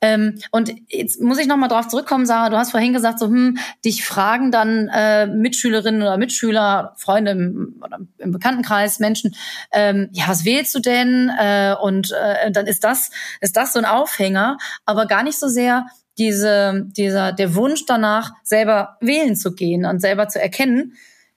Ähm, 0.00 0.40
und 0.50 0.74
jetzt 0.88 1.20
muss 1.20 1.38
ich 1.38 1.46
nochmal 1.46 1.68
drauf 1.68 1.86
zurückkommen, 1.86 2.26
Sarah, 2.26 2.50
du 2.50 2.56
hast 2.56 2.72
vorhin 2.72 2.92
gesagt, 2.92 3.20
so, 3.20 3.26
hm, 3.26 3.56
dich 3.84 4.04
fragen 4.04 4.50
dann 4.50 4.88
äh, 4.88 5.28
Mitschülerinnen 5.28 6.02
oder 6.02 6.16
Mitschüler, 6.18 6.94
Freunde 6.96 7.30
im, 7.30 7.80
oder 7.80 8.00
im 8.18 8.32
Bekanntenkreis, 8.32 8.98
Menschen, 8.98 9.36
ähm, 9.72 10.08
ja, 10.10 10.24
was 10.26 10.44
wählst 10.44 10.74
du 10.74 10.80
denn? 10.80 11.30
Äh, 11.38 11.76
und 11.80 12.10
äh, 12.10 12.50
dann 12.50 12.66
ist 12.66 12.82
das, 12.82 13.10
ist 13.40 13.56
das 13.56 13.74
so 13.74 13.78
ein 13.78 13.84
Aufhänger, 13.84 14.58
aber 14.84 15.06
gar 15.06 15.22
nicht 15.22 15.38
so 15.38 15.46
sehr 15.46 15.86
diese, 16.18 16.84
dieser, 16.96 17.32
der 17.32 17.54
Wunsch 17.54 17.84
danach, 17.86 18.32
selber 18.42 18.96
wählen 19.00 19.36
zu 19.36 19.54
gehen 19.54 19.84
und 19.84 20.00
selber 20.00 20.26
zu 20.26 20.40
erkennen, 20.40 20.94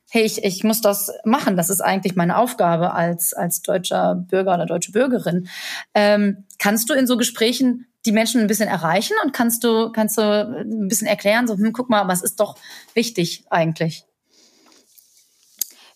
hey, 0.09 0.23
ich, 0.23 0.43
ich 0.43 0.63
muss 0.63 0.81
das 0.81 1.11
machen, 1.23 1.55
das 1.55 1.69
ist 1.69 1.81
eigentlich 1.81 2.15
meine 2.15 2.37
Aufgabe 2.37 2.93
als, 2.93 3.33
als 3.33 3.61
deutscher 3.61 4.15
Bürger 4.15 4.55
oder 4.55 4.65
deutsche 4.65 4.91
Bürgerin. 4.91 5.47
Ähm, 5.93 6.45
kannst 6.57 6.89
du 6.89 6.93
in 6.93 7.07
so 7.07 7.15
Gesprächen 7.17 7.87
die 8.05 8.11
Menschen 8.11 8.41
ein 8.41 8.47
bisschen 8.47 8.69
erreichen 8.69 9.15
und 9.23 9.33
kannst 9.33 9.63
du, 9.63 9.91
kannst 9.91 10.17
du 10.17 10.21
ein 10.21 10.87
bisschen 10.87 11.07
erklären, 11.07 11.47
so, 11.47 11.55
hm, 11.55 11.73
guck 11.73 11.89
mal, 11.89 12.07
was 12.07 12.21
ist 12.21 12.39
doch 12.39 12.57
wichtig 12.93 13.43
eigentlich? 13.49 14.05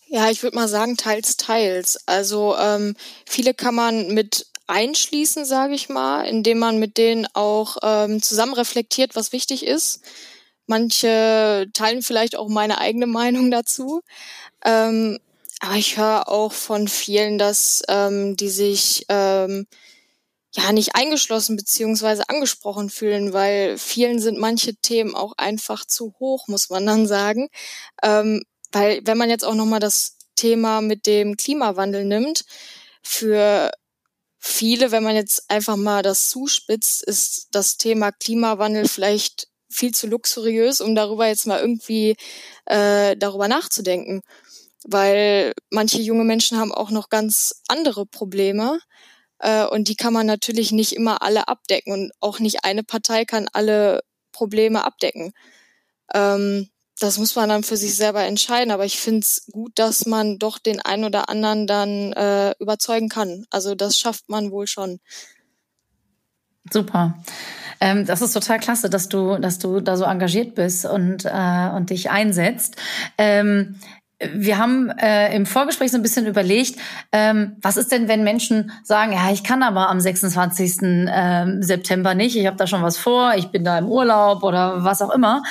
Ja, 0.08 0.30
ich 0.30 0.44
würde 0.44 0.56
mal 0.56 0.68
sagen, 0.68 0.96
teils, 0.96 1.38
teils. 1.38 1.98
Also 2.06 2.56
ähm, 2.58 2.96
viele 3.26 3.56
kann 3.56 3.74
man 3.74 4.10
mit 4.14 4.46
einschließen, 4.68 5.46
sage 5.46 5.74
ich 5.74 5.90
mal, 5.90 6.26
indem 6.26 6.60
man 6.60 6.78
mit 6.78 6.98
denen 6.98 7.26
auch 7.34 7.78
ähm, 7.82 8.22
zusammen 8.22 8.54
reflektiert, 8.54 9.16
was 9.16 9.32
wichtig 9.32 9.66
ist. 9.66 10.02
Manche 10.66 11.68
teilen 11.74 12.02
vielleicht 12.02 12.36
auch 12.38 12.48
meine 12.50 12.80
eigene 12.80 13.08
Meinung 13.08 13.52
dazu. 13.52 14.02
Ähm, 14.66 15.20
aber 15.60 15.76
ich 15.76 15.98
höre 15.98 16.28
auch 16.30 16.52
von 16.52 16.88
vielen, 16.88 17.38
dass 17.38 17.84
ähm, 17.88 18.36
die 18.36 18.50
sich 18.50 19.06
ähm, 19.10 19.68
ja 20.56 20.72
nicht 20.72 20.96
eingeschlossen 20.96 21.56
beziehungsweise 21.56 22.30
angesprochen 22.30 22.90
fühlen, 22.90 23.34
weil 23.34 23.78
vielen 23.78 24.20
sind 24.20 24.38
manche 24.40 24.76
Themen 24.76 25.16
auch 25.16 25.34
einfach 25.38 25.86
zu 25.86 26.14
hoch, 26.20 26.48
muss 26.48 26.70
man 26.70 26.86
dann 26.86 27.08
sagen. 27.08 27.50
Ähm, 28.04 28.44
weil 28.72 29.02
wenn 29.06 29.18
man 29.18 29.30
jetzt 29.30 29.46
auch 29.46 29.56
nochmal 29.56 29.80
das 29.80 30.18
Thema 30.36 30.82
mit 30.82 31.06
dem 31.08 31.38
Klimawandel 31.38 32.06
nimmt, 32.06 32.46
für 33.04 33.72
viele, 34.40 34.92
wenn 34.92 35.04
man 35.04 35.16
jetzt 35.16 35.50
einfach 35.50 35.78
mal 35.78 36.04
das 36.04 36.30
zuspitzt, 36.30 37.04
ist 37.04 37.48
das 37.52 37.78
Thema 37.78 38.12
Klimawandel 38.12 38.88
vielleicht 38.88 39.48
viel 39.74 39.94
zu 39.94 40.08
luxuriös, 40.08 40.82
um 40.82 40.96
darüber 40.96 41.28
jetzt 41.28 41.48
mal 41.48 41.60
irgendwie 41.60 42.16
äh, 42.66 43.16
darüber 43.18 43.48
nachzudenken. 43.48 44.22
Weil 44.86 45.54
manche 45.70 46.02
junge 46.02 46.24
Menschen 46.26 46.58
haben 46.58 46.74
auch 46.74 46.92
noch 46.92 47.10
ganz 47.10 47.62
andere 47.68 48.06
Probleme. 48.06 48.80
Äh, 49.40 49.66
und 49.66 49.88
die 49.88 49.96
kann 49.96 50.14
man 50.14 50.26
natürlich 50.26 50.72
nicht 50.72 50.94
immer 50.94 51.22
alle 51.22 51.48
abdecken. 51.48 51.94
Und 51.94 52.12
auch 52.20 52.40
nicht 52.40 52.64
eine 52.64 52.84
Partei 52.84 53.26
kann 53.26 53.48
alle 53.54 54.02
Probleme 54.32 54.84
abdecken. 54.86 55.34
Ähm, 56.14 56.70
das 57.00 57.18
muss 57.18 57.36
man 57.36 57.50
dann 57.50 57.64
für 57.64 57.78
sich 57.78 57.96
selber 57.96 58.24
entscheiden. 58.24 58.72
Aber 58.72 58.86
ich 58.86 59.00
finde 59.00 59.22
es 59.22 59.48
gut, 59.52 59.74
dass 59.76 60.06
man 60.06 60.40
doch 60.40 60.60
den 60.60 60.80
einen 60.82 61.06
oder 61.06 61.30
anderen 61.30 61.68
dann 61.68 62.14
äh, 62.14 62.54
überzeugen 62.60 63.10
kann. 63.10 63.46
Also 63.50 63.76
das 63.76 63.98
schafft 63.98 64.30
man 64.30 64.52
wohl 64.52 64.68
schon. 64.68 65.00
Super. 66.72 67.16
Ähm, 67.80 68.06
das 68.06 68.22
ist 68.22 68.34
total 68.34 68.60
klasse, 68.60 68.90
dass 68.90 69.10
du, 69.10 69.38
dass 69.38 69.60
du 69.60 69.82
da 69.82 69.98
so 69.98 70.06
engagiert 70.06 70.56
bist 70.56 70.86
und, 70.86 71.26
äh, 71.26 71.70
und 71.76 71.90
dich 71.90 72.10
einsetzt. 72.10 72.78
Ähm, 73.18 73.76
wir 74.34 74.58
haben 74.58 74.90
äh, 74.90 75.36
im 75.36 75.46
Vorgespräch 75.46 75.92
so 75.92 75.98
ein 75.98 76.02
bisschen 76.02 76.26
überlegt, 76.26 76.80
ähm, 77.12 77.58
was 77.62 77.78
ist 77.78 77.92
denn, 77.92 78.08
wenn 78.08 78.24
Menschen 78.24 78.72
sagen, 78.84 79.12
ja, 79.12 79.32
ich 79.32 79.44
kann 79.44 79.64
aber 79.64 79.90
am 79.90 80.00
26. 80.00 80.78
Ähm, 80.82 81.62
September 81.62 82.14
nicht, 82.14 82.38
ich 82.38 82.46
habe 82.46 82.56
da 82.58 82.68
schon 82.68 82.84
was 82.84 82.98
vor, 82.98 83.34
ich 83.36 83.48
bin 83.48 83.64
da 83.66 83.78
im 83.78 83.88
Urlaub 83.88 84.44
oder 84.44 84.84
was 84.84 85.02
auch 85.02 85.12
immer. 85.12 85.44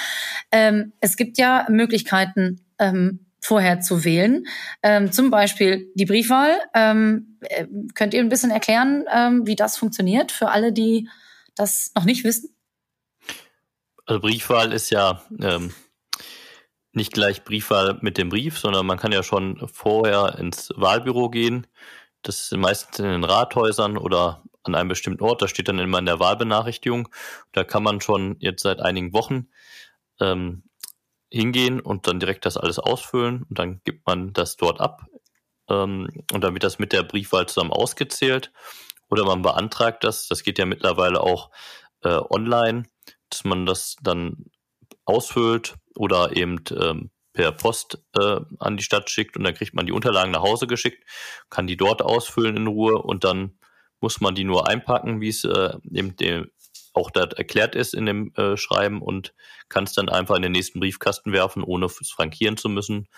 Ähm, 0.51 0.93
es 1.01 1.17
gibt 1.17 1.39
ja 1.39 1.67
Möglichkeiten, 1.69 2.61
ähm, 2.79 3.27
vorher 3.43 3.81
zu 3.81 4.05
wählen. 4.05 4.47
Ähm, 4.83 5.13
zum 5.13 5.31
Beispiel 5.31 5.91
die 5.95 6.07
Briefwahl. 6.07 6.59
Ähm, 6.75 7.39
äh, 7.41 7.67
könnt 7.95 8.15
ihr 8.15 8.21
ein 8.21 8.29
bisschen 8.29 8.51
erklären, 8.51 9.05
ähm, 9.13 9.47
wie 9.47 9.57
das 9.57 9.77
funktioniert 9.77 10.33
für 10.33 10.49
alle, 10.49 10.73
die 10.73 11.09
das 11.57 11.93
noch 11.95 12.05
nicht 12.05 12.25
wissen? 12.25 12.55
Also 14.07 14.21
Briefwahl 14.21 14.73
ist 14.73 14.91
ja 14.91 15.23
ähm, 15.41 15.75
nicht 16.93 17.13
gleich 17.13 17.45
Briefwahl 17.45 17.99
mit 18.01 18.17
dem 18.17 18.29
Brief, 18.29 18.59
sondern 18.59 18.87
man 18.87 18.99
kann 18.99 19.13
ja 19.13 19.23
schon 19.23 19.67
vorher 19.73 20.39
ins 20.39 20.73
Wahlbüro 20.77 21.29
gehen. 21.29 21.67
Das 22.23 22.53
ist 22.53 22.57
meistens 22.57 23.01
in 23.01 23.07
den 23.07 23.25
Rathäusern 23.25 23.97
oder 23.99 24.45
an 24.63 24.77
einem 24.77 24.89
bestimmten 24.89 25.25
Ort. 25.25 25.43
Da 25.43 25.49
steht 25.49 25.69
dann 25.69 25.79
immer 25.79 25.99
in 25.99 26.07
der 26.07 26.21
Wahlbenachrichtigung. 26.21 27.09
Da 27.53 27.65
kann 27.65 27.83
man 27.83 28.01
schon 28.01 28.37
jetzt 28.39 28.63
seit 28.63 28.81
einigen 28.81 29.13
Wochen 29.13 29.49
ähm, 30.21 30.63
hingehen 31.33 31.81
und 31.81 32.07
dann 32.07 32.21
direkt 32.21 32.45
das 32.45 32.57
alles 32.57 32.79
ausfüllen 32.79 33.45
und 33.49 33.59
dann 33.59 33.81
gibt 33.85 34.07
man 34.07 34.33
das 34.33 34.57
dort 34.57 34.81
ab 34.81 35.07
ähm, 35.69 36.09
und 36.33 36.45
dann 36.45 36.53
wird 36.53 36.65
das 36.65 36.79
mit 36.79 36.93
der 36.93 37.03
Briefwahl 37.03 37.47
zusammen 37.47 37.73
ausgezählt 37.73 38.53
oder 39.09 39.25
man 39.25 39.43
beantragt 39.43 40.05
das. 40.05 40.29
Das 40.29 40.43
geht 40.43 40.59
ja 40.59 40.67
mittlerweile 40.67 41.21
auch 41.21 41.51
äh, 42.03 42.21
online, 42.31 42.85
dass 43.31 43.45
man 43.45 43.67
das 43.67 43.97
dann 44.03 44.47
ausfüllt 45.05 45.75
oder 45.97 46.37
eben 46.37 46.63
ähm, 46.79 47.11
per 47.33 47.53
Post 47.53 48.05
äh, 48.15 48.41
an 48.59 48.77
die 48.77 48.85
Stadt 48.85 49.09
schickt 49.09 49.37
und 49.37 49.45
dann 49.45 49.55
kriegt 49.55 49.75
man 49.75 49.87
die 49.87 49.93
Unterlagen 49.93 50.33
nach 50.33 50.43
Hause 50.43 50.67
geschickt, 50.67 51.05
kann 51.49 51.67
die 51.67 51.79
dort 51.79 52.03
ausfüllen 52.03 52.57
in 52.57 52.67
Ruhe 52.67 53.01
und 53.01 53.25
dann 53.25 53.59
muss 54.01 54.21
man 54.21 54.35
die 54.35 54.45
nur 54.45 54.69
einpacken, 54.69 55.21
wie 55.21 55.29
es 55.29 55.45
äh, 55.45 55.77
eben 55.91 56.17
dem, 56.17 56.51
auch 56.93 57.11
dort 57.11 57.35
erklärt 57.35 57.75
ist 57.75 57.95
in 57.95 58.07
dem 58.07 58.33
äh, 58.35 58.57
Schreiben 58.57 59.03
und 59.03 59.35
kann 59.69 59.85
es 59.85 59.95
dann 59.95 60.09
einfach 60.09 60.37
in 60.37 60.43
den 60.43 60.53
nächsten 60.53 60.81
Briefkasten 60.81 61.33
werfen, 61.33 61.63
ohne 61.63 61.87
es 61.87 62.11
frankieren 62.11 62.57
zu 62.57 62.69
müssen. 62.69 63.09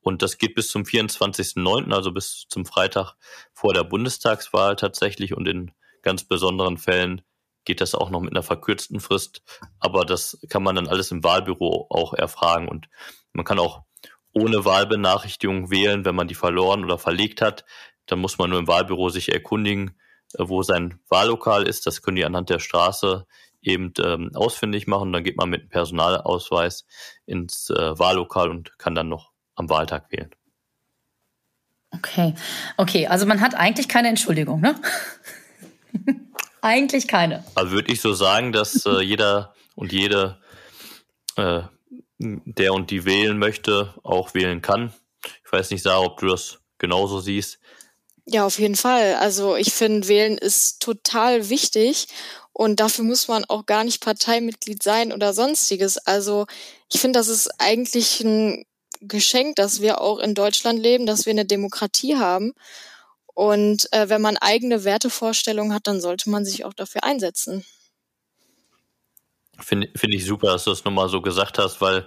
Und 0.00 0.22
das 0.22 0.38
geht 0.38 0.54
bis 0.54 0.68
zum 0.68 0.84
24.09., 0.84 1.92
also 1.92 2.12
bis 2.12 2.46
zum 2.48 2.64
Freitag 2.64 3.14
vor 3.52 3.74
der 3.74 3.84
Bundestagswahl 3.84 4.76
tatsächlich 4.76 5.36
und 5.36 5.46
in 5.46 5.72
ganz 6.02 6.24
besonderen 6.24 6.78
Fällen 6.78 7.22
geht 7.64 7.82
das 7.82 7.94
auch 7.94 8.10
noch 8.10 8.20
mit 8.20 8.32
einer 8.32 8.42
verkürzten 8.42 9.00
Frist. 9.00 9.42
Aber 9.78 10.04
das 10.04 10.38
kann 10.48 10.62
man 10.62 10.76
dann 10.76 10.88
alles 10.88 11.10
im 11.10 11.22
Wahlbüro 11.22 11.86
auch 11.90 12.14
erfragen. 12.14 12.68
Und 12.68 12.88
man 13.32 13.44
kann 13.44 13.58
auch 13.58 13.82
ohne 14.32 14.64
Wahlbenachrichtigung 14.64 15.70
wählen, 15.70 16.04
wenn 16.04 16.14
man 16.14 16.28
die 16.28 16.34
verloren 16.34 16.84
oder 16.84 16.98
verlegt 16.98 17.42
hat. 17.42 17.64
Dann 18.06 18.18
muss 18.18 18.38
man 18.38 18.48
nur 18.50 18.58
im 18.58 18.68
Wahlbüro 18.68 19.10
sich 19.10 19.32
erkundigen, 19.32 19.98
wo 20.38 20.62
sein 20.62 21.00
Wahllokal 21.08 21.66
ist. 21.66 21.86
Das 21.86 22.02
können 22.02 22.16
die 22.16 22.24
anhand 22.24 22.50
der 22.50 22.58
Straße 22.58 23.26
eben 23.62 23.92
ähm, 24.02 24.30
ausfindig 24.34 24.86
machen. 24.86 25.12
Dann 25.12 25.24
geht 25.24 25.36
man 25.36 25.50
mit 25.50 25.62
einem 25.62 25.70
Personalausweis 25.70 26.86
ins 27.26 27.70
äh, 27.70 27.98
Wahllokal 27.98 28.50
und 28.50 28.78
kann 28.78 28.94
dann 28.94 29.08
noch 29.08 29.32
am 29.54 29.68
Wahltag 29.68 30.10
wählen. 30.10 30.30
Okay, 31.92 32.34
okay, 32.76 33.08
also 33.08 33.26
man 33.26 33.40
hat 33.40 33.54
eigentlich 33.54 33.88
keine 33.88 34.08
Entschuldigung, 34.08 34.60
ne? 34.60 34.76
Eigentlich 36.62 37.08
keine. 37.08 37.42
Also 37.54 37.72
würde 37.72 37.92
ich 37.92 38.00
so 38.00 38.12
sagen, 38.12 38.52
dass 38.52 38.84
äh, 38.86 39.00
jeder 39.00 39.54
und 39.74 39.92
jede, 39.92 40.38
äh, 41.36 41.62
der 42.18 42.74
und 42.74 42.90
die 42.90 43.04
wählen 43.04 43.38
möchte, 43.38 43.94
auch 44.02 44.34
wählen 44.34 44.60
kann. 44.60 44.92
Ich 45.44 45.52
weiß 45.52 45.70
nicht, 45.70 45.82
Sarah, 45.82 46.04
ob 46.04 46.18
du 46.20 46.26
das 46.26 46.60
genauso 46.78 47.20
siehst. 47.20 47.58
Ja, 48.26 48.46
auf 48.46 48.58
jeden 48.58 48.76
Fall. 48.76 49.14
Also 49.14 49.56
ich 49.56 49.72
finde, 49.72 50.08
wählen 50.08 50.38
ist 50.38 50.80
total 50.80 51.48
wichtig 51.48 52.08
und 52.52 52.80
dafür 52.80 53.04
muss 53.04 53.28
man 53.28 53.44
auch 53.44 53.66
gar 53.66 53.84
nicht 53.84 54.02
Parteimitglied 54.02 54.82
sein 54.82 55.12
oder 55.12 55.32
sonstiges. 55.32 55.98
Also 55.98 56.46
ich 56.92 57.00
finde, 57.00 57.18
das 57.18 57.28
ist 57.28 57.50
eigentlich 57.58 58.20
ein 58.20 58.64
Geschenk, 59.00 59.56
dass 59.56 59.80
wir 59.80 60.00
auch 60.00 60.18
in 60.18 60.34
Deutschland 60.34 60.78
leben, 60.78 61.06
dass 61.06 61.26
wir 61.26 61.30
eine 61.30 61.46
Demokratie 61.46 62.16
haben 62.16 62.52
und 63.40 63.90
äh, 63.92 64.10
wenn 64.10 64.20
man 64.20 64.36
eigene 64.36 64.84
Wertevorstellungen 64.84 65.72
hat, 65.72 65.86
dann 65.86 66.00
sollte 66.00 66.28
man 66.28 66.44
sich 66.44 66.66
auch 66.66 66.74
dafür 66.74 67.04
einsetzen. 67.04 67.64
Finde 69.58 69.88
find 69.94 70.14
ich 70.14 70.26
super, 70.26 70.48
dass 70.48 70.64
du 70.64 70.70
das 70.70 70.84
nochmal 70.84 71.08
so 71.08 71.22
gesagt 71.22 71.58
hast, 71.58 71.80
weil 71.80 72.06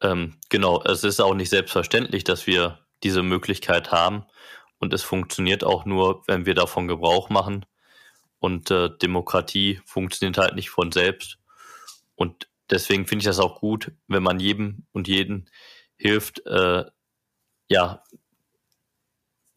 ähm, 0.00 0.36
genau, 0.48 0.82
es 0.84 1.04
ist 1.04 1.20
auch 1.20 1.34
nicht 1.34 1.50
selbstverständlich, 1.50 2.22
dass 2.22 2.46
wir 2.46 2.78
diese 3.02 3.22
Möglichkeit 3.22 3.90
haben. 3.90 4.24
Und 4.78 4.92
es 4.92 5.02
funktioniert 5.02 5.64
auch 5.64 5.84
nur, 5.84 6.22
wenn 6.26 6.46
wir 6.46 6.54
davon 6.54 6.88
Gebrauch 6.88 7.30
machen. 7.30 7.66
Und 8.38 8.70
äh, 8.70 8.90
Demokratie 9.02 9.80
funktioniert 9.84 10.38
halt 10.38 10.54
nicht 10.54 10.70
von 10.70 10.92
selbst. 10.92 11.38
Und 12.14 12.48
deswegen 12.70 13.06
finde 13.06 13.22
ich 13.22 13.26
das 13.26 13.40
auch 13.40 13.60
gut, 13.60 13.92
wenn 14.06 14.22
man 14.22 14.38
jedem 14.40 14.86
und 14.92 15.08
jeden 15.08 15.50
hilft, 15.96 16.46
äh, 16.46 16.84
ja, 17.68 18.02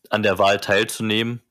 an 0.09 0.23
der 0.23 0.39
Wahl 0.39 0.59
teilzunehmen. 0.59 1.41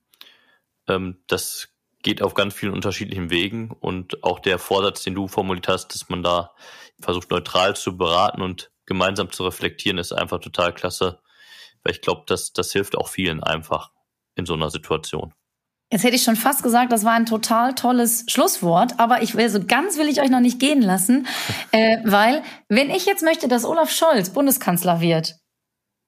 Ähm, 0.88 1.22
das 1.26 1.68
geht 2.02 2.22
auf 2.22 2.35
ganz 2.35 2.54
vielen 2.54 2.72
unterschiedlichen 2.72 3.30
Wegen 3.30 3.70
und 3.70 4.22
auch 4.24 4.40
der 4.40 4.59
Vorsatz, 4.59 5.02
den 5.02 5.14
du 5.14 5.28
formuliert 5.28 5.68
hast, 5.68 5.94
dass 5.94 6.09
man 6.09 6.22
da 6.22 6.54
versucht 7.00 7.30
neutral 7.30 7.76
zu 7.76 7.96
beraten 7.96 8.42
und 8.42 8.70
gemeinsam 8.87 9.30
zu 9.30 9.44
reflektieren, 9.44 9.98
ist 9.98 10.12
einfach 10.12 10.40
total 10.40 10.74
klasse, 10.74 11.20
weil 11.83 11.95
ich 11.95 12.01
glaube, 12.01 12.23
dass 12.27 12.53
das 12.53 12.73
hilft 12.73 12.97
auch 12.97 13.09
vielen 13.09 13.43
einfach 13.43 13.90
in 14.37 14.47
so 14.47 14.55
einer 14.55 14.71
Situation. 14.71 15.35
Jetzt 15.93 16.05
hätte 16.05 16.14
ich 16.14 16.23
schon 16.23 16.37
fast 16.37 16.62
gesagt, 16.62 16.93
das 16.93 17.05
war 17.05 17.12
ein 17.12 17.27
total 17.27 17.75
tolles 17.75 18.25
Schlusswort, 18.29 18.99
aber 18.99 19.23
ich 19.23 19.35
will 19.35 19.49
so 19.49 19.64
ganz 19.64 19.99
will 19.99 20.09
ich 20.09 20.21
euch 20.21 20.31
noch 20.31 20.40
nicht 20.40 20.61
gehen 20.61 20.83
lassen, 20.83 21.27
äh, 21.73 21.99
weil 22.05 22.43
wenn 22.69 22.90
ich 22.90 23.07
jetzt 23.07 23.23
möchte, 23.23 23.49
dass 23.49 23.64
Olaf 23.64 23.90
Scholz 23.90 24.31
Bundeskanzler 24.31 25.01
wird, 25.01 25.35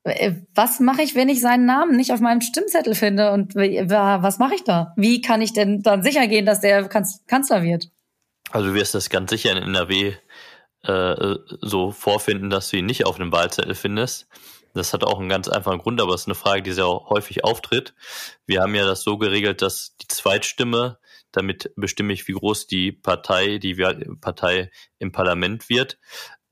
äh, 0.04 0.34
was 0.54 0.80
mache 0.80 1.02
ich, 1.02 1.14
wenn 1.14 1.28
ich 1.28 1.40
seinen 1.40 1.66
Namen 1.66 1.96
nicht 1.96 2.12
auf 2.12 2.20
meinem 2.20 2.40
Stimmzettel 2.40 2.94
finde? 2.94 3.32
Und 3.32 3.54
was 3.54 4.38
mache 4.38 4.54
ich 4.54 4.64
da? 4.64 4.92
Wie 4.96 5.20
kann 5.20 5.42
ich 5.42 5.52
denn 5.52 5.82
dann 5.82 6.02
sicher 6.02 6.26
gehen, 6.26 6.46
dass 6.46 6.60
der 6.60 6.88
Kanzler 6.88 7.62
wird? 7.62 7.88
Also 8.50 8.68
du 8.68 8.74
wirst 8.74 8.94
das 8.94 9.10
ganz 9.10 9.30
sicher 9.30 9.52
in 9.52 9.62
NRW 9.62 10.14
äh, 10.84 11.34
so 11.60 11.92
vorfinden, 11.92 12.50
dass 12.50 12.70
du 12.70 12.76
ihn 12.76 12.86
nicht 12.86 13.06
auf 13.06 13.18
einem 13.18 13.32
Wahlzettel 13.32 13.74
findest. 13.74 14.28
Das 14.74 14.92
hat 14.92 15.04
auch 15.04 15.18
einen 15.18 15.28
ganz 15.28 15.48
einfachen 15.48 15.78
Grund, 15.78 16.00
aber 16.00 16.14
es 16.14 16.22
ist 16.22 16.28
eine 16.28 16.34
Frage, 16.34 16.62
die 16.62 16.72
sehr 16.72 16.86
häufig 16.86 17.44
auftritt. 17.44 17.94
Wir 18.46 18.62
haben 18.62 18.74
ja 18.74 18.86
das 18.86 19.02
so 19.02 19.18
geregelt, 19.18 19.62
dass 19.62 19.96
die 20.00 20.08
Zweitstimme, 20.08 20.98
damit 21.30 21.72
bestimme 21.76 22.12
ich, 22.12 22.26
wie 22.28 22.32
groß 22.32 22.66
die 22.66 22.92
Partei, 22.92 23.58
die 23.58 23.74
Partei 24.20 24.70
im 24.98 25.12
Parlament 25.12 25.68
wird, 25.68 25.98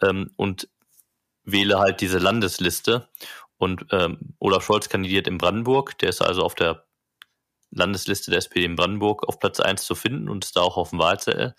ähm, 0.03 0.31
und 0.37 0.69
wähle 1.45 1.79
halt 1.79 2.01
diese 2.01 2.19
Landesliste. 2.19 3.09
Und 3.57 3.87
ähm, 3.91 4.35
Olaf 4.39 4.65
Scholz 4.65 4.89
kandidiert 4.89 5.27
in 5.27 5.39
Brandenburg, 5.39 5.99
der 5.99 6.09
ist 6.09 6.23
also 6.23 6.43
auf 6.43 6.55
der 6.55 6.87
Landesliste 7.71 8.31
der 8.31 8.39
SPD 8.39 8.65
in 8.65 8.77
Brandenburg 8.77 9.29
auf 9.29 9.39
Platz 9.39 9.61
1 9.61 9.85
zu 9.85 9.95
finden 9.95 10.29
und 10.29 10.45
ist 10.45 10.57
da 10.57 10.61
auch 10.61 10.77
auf 10.77 10.91
dem 10.91 10.99
Wahlzettel 10.99 11.55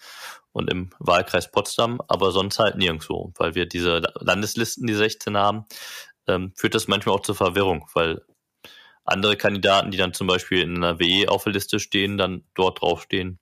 und 0.51 0.69
im 0.69 0.89
Wahlkreis 0.99 1.49
Potsdam, 1.51 2.01
aber 2.07 2.31
sonst 2.31 2.59
halt 2.59 2.75
nirgendwo, 2.75 3.31
weil 3.37 3.55
wir 3.55 3.65
diese 3.65 4.01
Landeslisten, 4.19 4.87
die 4.87 4.93
16 4.93 5.37
haben, 5.37 5.65
ähm, 6.27 6.53
führt 6.55 6.75
das 6.75 6.87
manchmal 6.87 7.15
auch 7.15 7.21
zur 7.21 7.35
Verwirrung, 7.35 7.87
weil 7.93 8.21
andere 9.03 9.35
Kandidaten, 9.35 9.91
die 9.91 9.97
dann 9.97 10.13
zum 10.13 10.27
Beispiel 10.27 10.61
in 10.61 10.77
einer 10.77 10.99
WE 10.99 11.29
auf 11.29 11.43
der 11.43 11.53
Liste 11.53 11.79
stehen, 11.79 12.17
dann 12.17 12.43
dort 12.53 12.81
draufstehen 12.81 13.39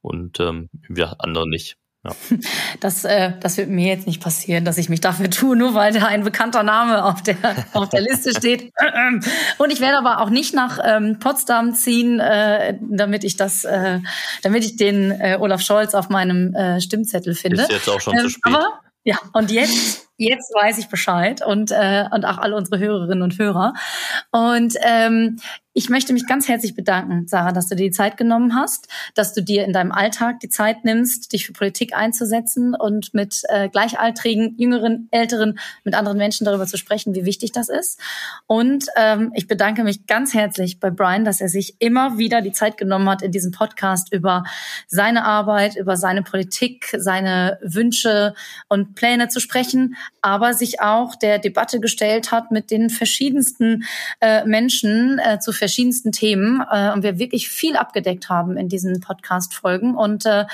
und 0.00 0.40
ähm, 0.40 0.68
ja, 0.88 1.14
andere 1.18 1.48
nicht. 1.48 1.76
Ja. 2.04 2.10
Das, 2.80 3.04
äh, 3.04 3.34
das 3.38 3.58
wird 3.58 3.68
mir 3.68 3.86
jetzt 3.86 4.08
nicht 4.08 4.20
passieren, 4.20 4.64
dass 4.64 4.76
ich 4.76 4.88
mich 4.88 5.00
dafür 5.00 5.30
tue, 5.30 5.54
nur 5.54 5.74
weil 5.74 5.92
da 5.92 6.06
ein 6.06 6.24
bekannter 6.24 6.64
Name 6.64 7.04
auf 7.04 7.22
der, 7.22 7.36
auf 7.74 7.90
der 7.90 8.00
Liste 8.00 8.32
steht. 8.36 8.72
Und 9.58 9.72
ich 9.72 9.80
werde 9.80 9.98
aber 9.98 10.20
auch 10.20 10.30
nicht 10.30 10.52
nach 10.52 10.80
ähm, 10.84 11.20
Potsdam 11.20 11.74
ziehen, 11.74 12.18
äh, 12.18 12.76
damit 12.80 13.22
ich 13.22 13.36
das, 13.36 13.62
äh, 13.64 14.00
damit 14.42 14.64
ich 14.64 14.76
den 14.76 15.12
äh, 15.12 15.38
Olaf 15.38 15.60
Scholz 15.60 15.94
auf 15.94 16.08
meinem 16.08 16.54
äh, 16.54 16.80
Stimmzettel 16.80 17.36
finde. 17.36 17.62
Ist 17.62 17.70
jetzt 17.70 17.88
auch 17.88 18.00
schon 18.00 18.14
ähm, 18.14 18.22
zu 18.22 18.30
spät. 18.30 18.52
Aber, 18.52 18.80
ja, 19.04 19.18
und 19.32 19.52
jetzt 19.52 20.01
jetzt 20.16 20.54
weiß 20.54 20.78
ich 20.78 20.88
Bescheid 20.88 21.44
und, 21.44 21.70
äh, 21.70 22.04
und 22.12 22.24
auch 22.24 22.38
alle 22.38 22.56
unsere 22.56 22.78
Hörerinnen 22.78 23.22
und 23.22 23.38
Hörer. 23.38 23.74
Und 24.30 24.74
ähm, 24.82 25.38
ich 25.74 25.88
möchte 25.88 26.12
mich 26.12 26.26
ganz 26.26 26.48
herzlich 26.48 26.74
bedanken, 26.74 27.26
Sarah, 27.26 27.52
dass 27.52 27.68
du 27.68 27.74
dir 27.74 27.84
die 27.84 27.90
Zeit 27.92 28.18
genommen 28.18 28.54
hast, 28.54 28.88
dass 29.14 29.32
du 29.32 29.42
dir 29.42 29.64
in 29.64 29.72
deinem 29.72 29.90
Alltag 29.90 30.40
die 30.40 30.50
Zeit 30.50 30.84
nimmst, 30.84 31.32
dich 31.32 31.46
für 31.46 31.54
Politik 31.54 31.96
einzusetzen 31.96 32.74
und 32.74 33.14
mit 33.14 33.42
äh, 33.48 33.70
gleichaltrigen, 33.70 34.54
jüngeren, 34.58 35.08
älteren, 35.10 35.58
mit 35.84 35.94
anderen 35.94 36.18
Menschen 36.18 36.44
darüber 36.44 36.66
zu 36.66 36.76
sprechen, 36.76 37.14
wie 37.14 37.24
wichtig 37.24 37.52
das 37.52 37.70
ist. 37.70 37.98
Und 38.46 38.86
ähm, 38.96 39.32
ich 39.34 39.46
bedanke 39.46 39.82
mich 39.82 40.06
ganz 40.06 40.34
herzlich 40.34 40.78
bei 40.78 40.90
Brian, 40.90 41.24
dass 41.24 41.40
er 41.40 41.48
sich 41.48 41.76
immer 41.78 42.18
wieder 42.18 42.42
die 42.42 42.52
Zeit 42.52 42.76
genommen 42.76 43.08
hat, 43.08 43.22
in 43.22 43.32
diesem 43.32 43.52
Podcast 43.52 44.12
über 44.12 44.44
seine 44.88 45.24
Arbeit, 45.24 45.76
über 45.76 45.96
seine 45.96 46.22
Politik, 46.22 46.94
seine 46.98 47.58
Wünsche 47.62 48.34
und 48.68 48.94
Pläne 48.94 49.28
zu 49.28 49.40
sprechen, 49.40 49.96
aber 50.20 50.52
sich 50.52 50.80
auch 50.80 51.14
der 51.14 51.38
Debatte 51.38 51.80
gestellt 51.80 52.30
hat 52.30 52.50
mit 52.50 52.70
den 52.70 52.90
verschiedensten 52.90 53.84
äh, 54.20 54.44
Menschen 54.44 55.18
äh, 55.18 55.38
zu 55.38 55.52
verschiedensten 55.62 56.10
Themen 56.10 56.60
äh, 56.68 56.90
und 56.90 57.04
wir 57.04 57.20
wirklich 57.20 57.48
viel 57.48 57.76
abgedeckt 57.76 58.28
haben 58.28 58.56
in 58.56 58.68
diesen 58.68 58.98
Podcast-Folgen. 58.98 59.94
Und 59.94 60.26
äh, 60.26 60.46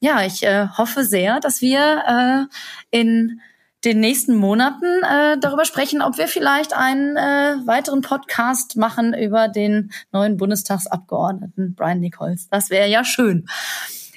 ja, 0.00 0.24
ich 0.24 0.42
äh, 0.42 0.68
hoffe 0.68 1.04
sehr, 1.04 1.38
dass 1.38 1.60
wir 1.60 2.48
äh, 2.90 2.98
in 2.98 3.42
den 3.84 4.00
nächsten 4.00 4.34
Monaten 4.36 4.86
äh, 5.02 5.38
darüber 5.38 5.66
sprechen, 5.66 6.00
ob 6.00 6.16
wir 6.16 6.28
vielleicht 6.28 6.72
einen 6.72 7.18
äh, 7.18 7.66
weiteren 7.66 8.00
Podcast 8.00 8.78
machen 8.78 9.12
über 9.12 9.48
den 9.48 9.92
neuen 10.12 10.38
Bundestagsabgeordneten 10.38 11.74
Brian 11.74 12.00
Nichols. 12.00 12.48
Das 12.48 12.70
wäre 12.70 12.88
ja 12.88 13.04
schön. 13.04 13.46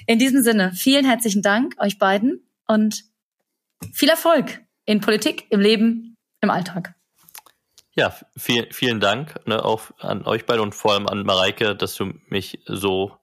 In 0.06 0.18
diesem 0.18 0.42
Sinne, 0.42 0.72
vielen 0.72 1.04
herzlichen 1.04 1.42
Dank 1.42 1.74
euch 1.78 1.98
beiden 1.98 2.40
und 2.66 3.04
viel 3.92 4.08
Erfolg 4.08 4.62
in 4.86 5.02
Politik, 5.02 5.44
im 5.50 5.60
Leben, 5.60 6.16
im 6.40 6.48
Alltag. 6.48 6.94
Ja, 7.94 8.16
viel, 8.36 8.68
vielen 8.72 9.00
Dank 9.00 9.46
ne, 9.46 9.62
auch 9.62 9.90
an 9.98 10.24
euch 10.24 10.46
beide 10.46 10.62
und 10.62 10.74
vor 10.74 10.94
allem 10.94 11.06
an 11.06 11.24
Mareike, 11.24 11.76
dass 11.76 11.94
du 11.94 12.14
mich 12.28 12.60
so 12.64 13.14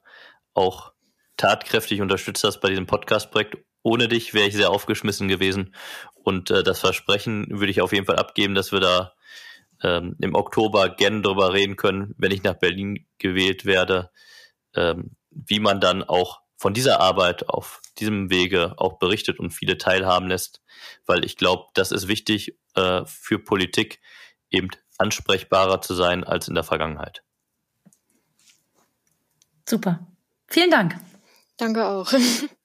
auch 0.54 0.92
tatkräftig 1.36 2.00
unterstützt 2.00 2.44
hast 2.44 2.60
bei 2.60 2.68
diesem 2.68 2.86
Podcast-Projekt. 2.86 3.56
Ohne 3.82 4.06
dich 4.06 4.32
wäre 4.32 4.46
ich 4.46 4.54
sehr 4.54 4.70
aufgeschmissen 4.70 5.26
gewesen. 5.26 5.74
Und 6.14 6.52
äh, 6.52 6.62
das 6.62 6.78
Versprechen 6.78 7.46
würde 7.50 7.72
ich 7.72 7.80
auf 7.80 7.92
jeden 7.92 8.06
Fall 8.06 8.16
abgeben, 8.16 8.54
dass 8.54 8.70
wir 8.70 8.78
da 8.78 9.14
ähm, 9.82 10.16
im 10.20 10.36
Oktober 10.36 10.88
gerne 10.88 11.22
darüber 11.22 11.52
reden 11.52 11.76
können, 11.76 12.14
wenn 12.16 12.30
ich 12.30 12.44
nach 12.44 12.54
Berlin 12.54 13.06
gewählt 13.18 13.64
werde, 13.64 14.10
ähm, 14.76 15.16
wie 15.30 15.58
man 15.58 15.80
dann 15.80 16.04
auch 16.04 16.42
von 16.56 16.74
dieser 16.74 17.00
Arbeit 17.00 17.48
auf 17.48 17.80
diesem 17.98 18.30
Wege 18.30 18.74
auch 18.76 18.98
berichtet 18.98 19.40
und 19.40 19.50
viele 19.50 19.78
teilhaben 19.78 20.28
lässt, 20.28 20.62
weil 21.06 21.24
ich 21.24 21.36
glaube, 21.36 21.64
das 21.74 21.90
ist 21.90 22.06
wichtig 22.06 22.56
äh, 22.76 23.02
für 23.06 23.38
Politik, 23.38 24.00
eben 24.50 24.68
ansprechbarer 24.98 25.80
zu 25.80 25.94
sein 25.94 26.24
als 26.24 26.48
in 26.48 26.54
der 26.54 26.64
Vergangenheit. 26.64 27.22
Super. 29.68 30.06
Vielen 30.48 30.70
Dank. 30.70 30.96
Danke 31.56 31.86
auch. 31.86 32.12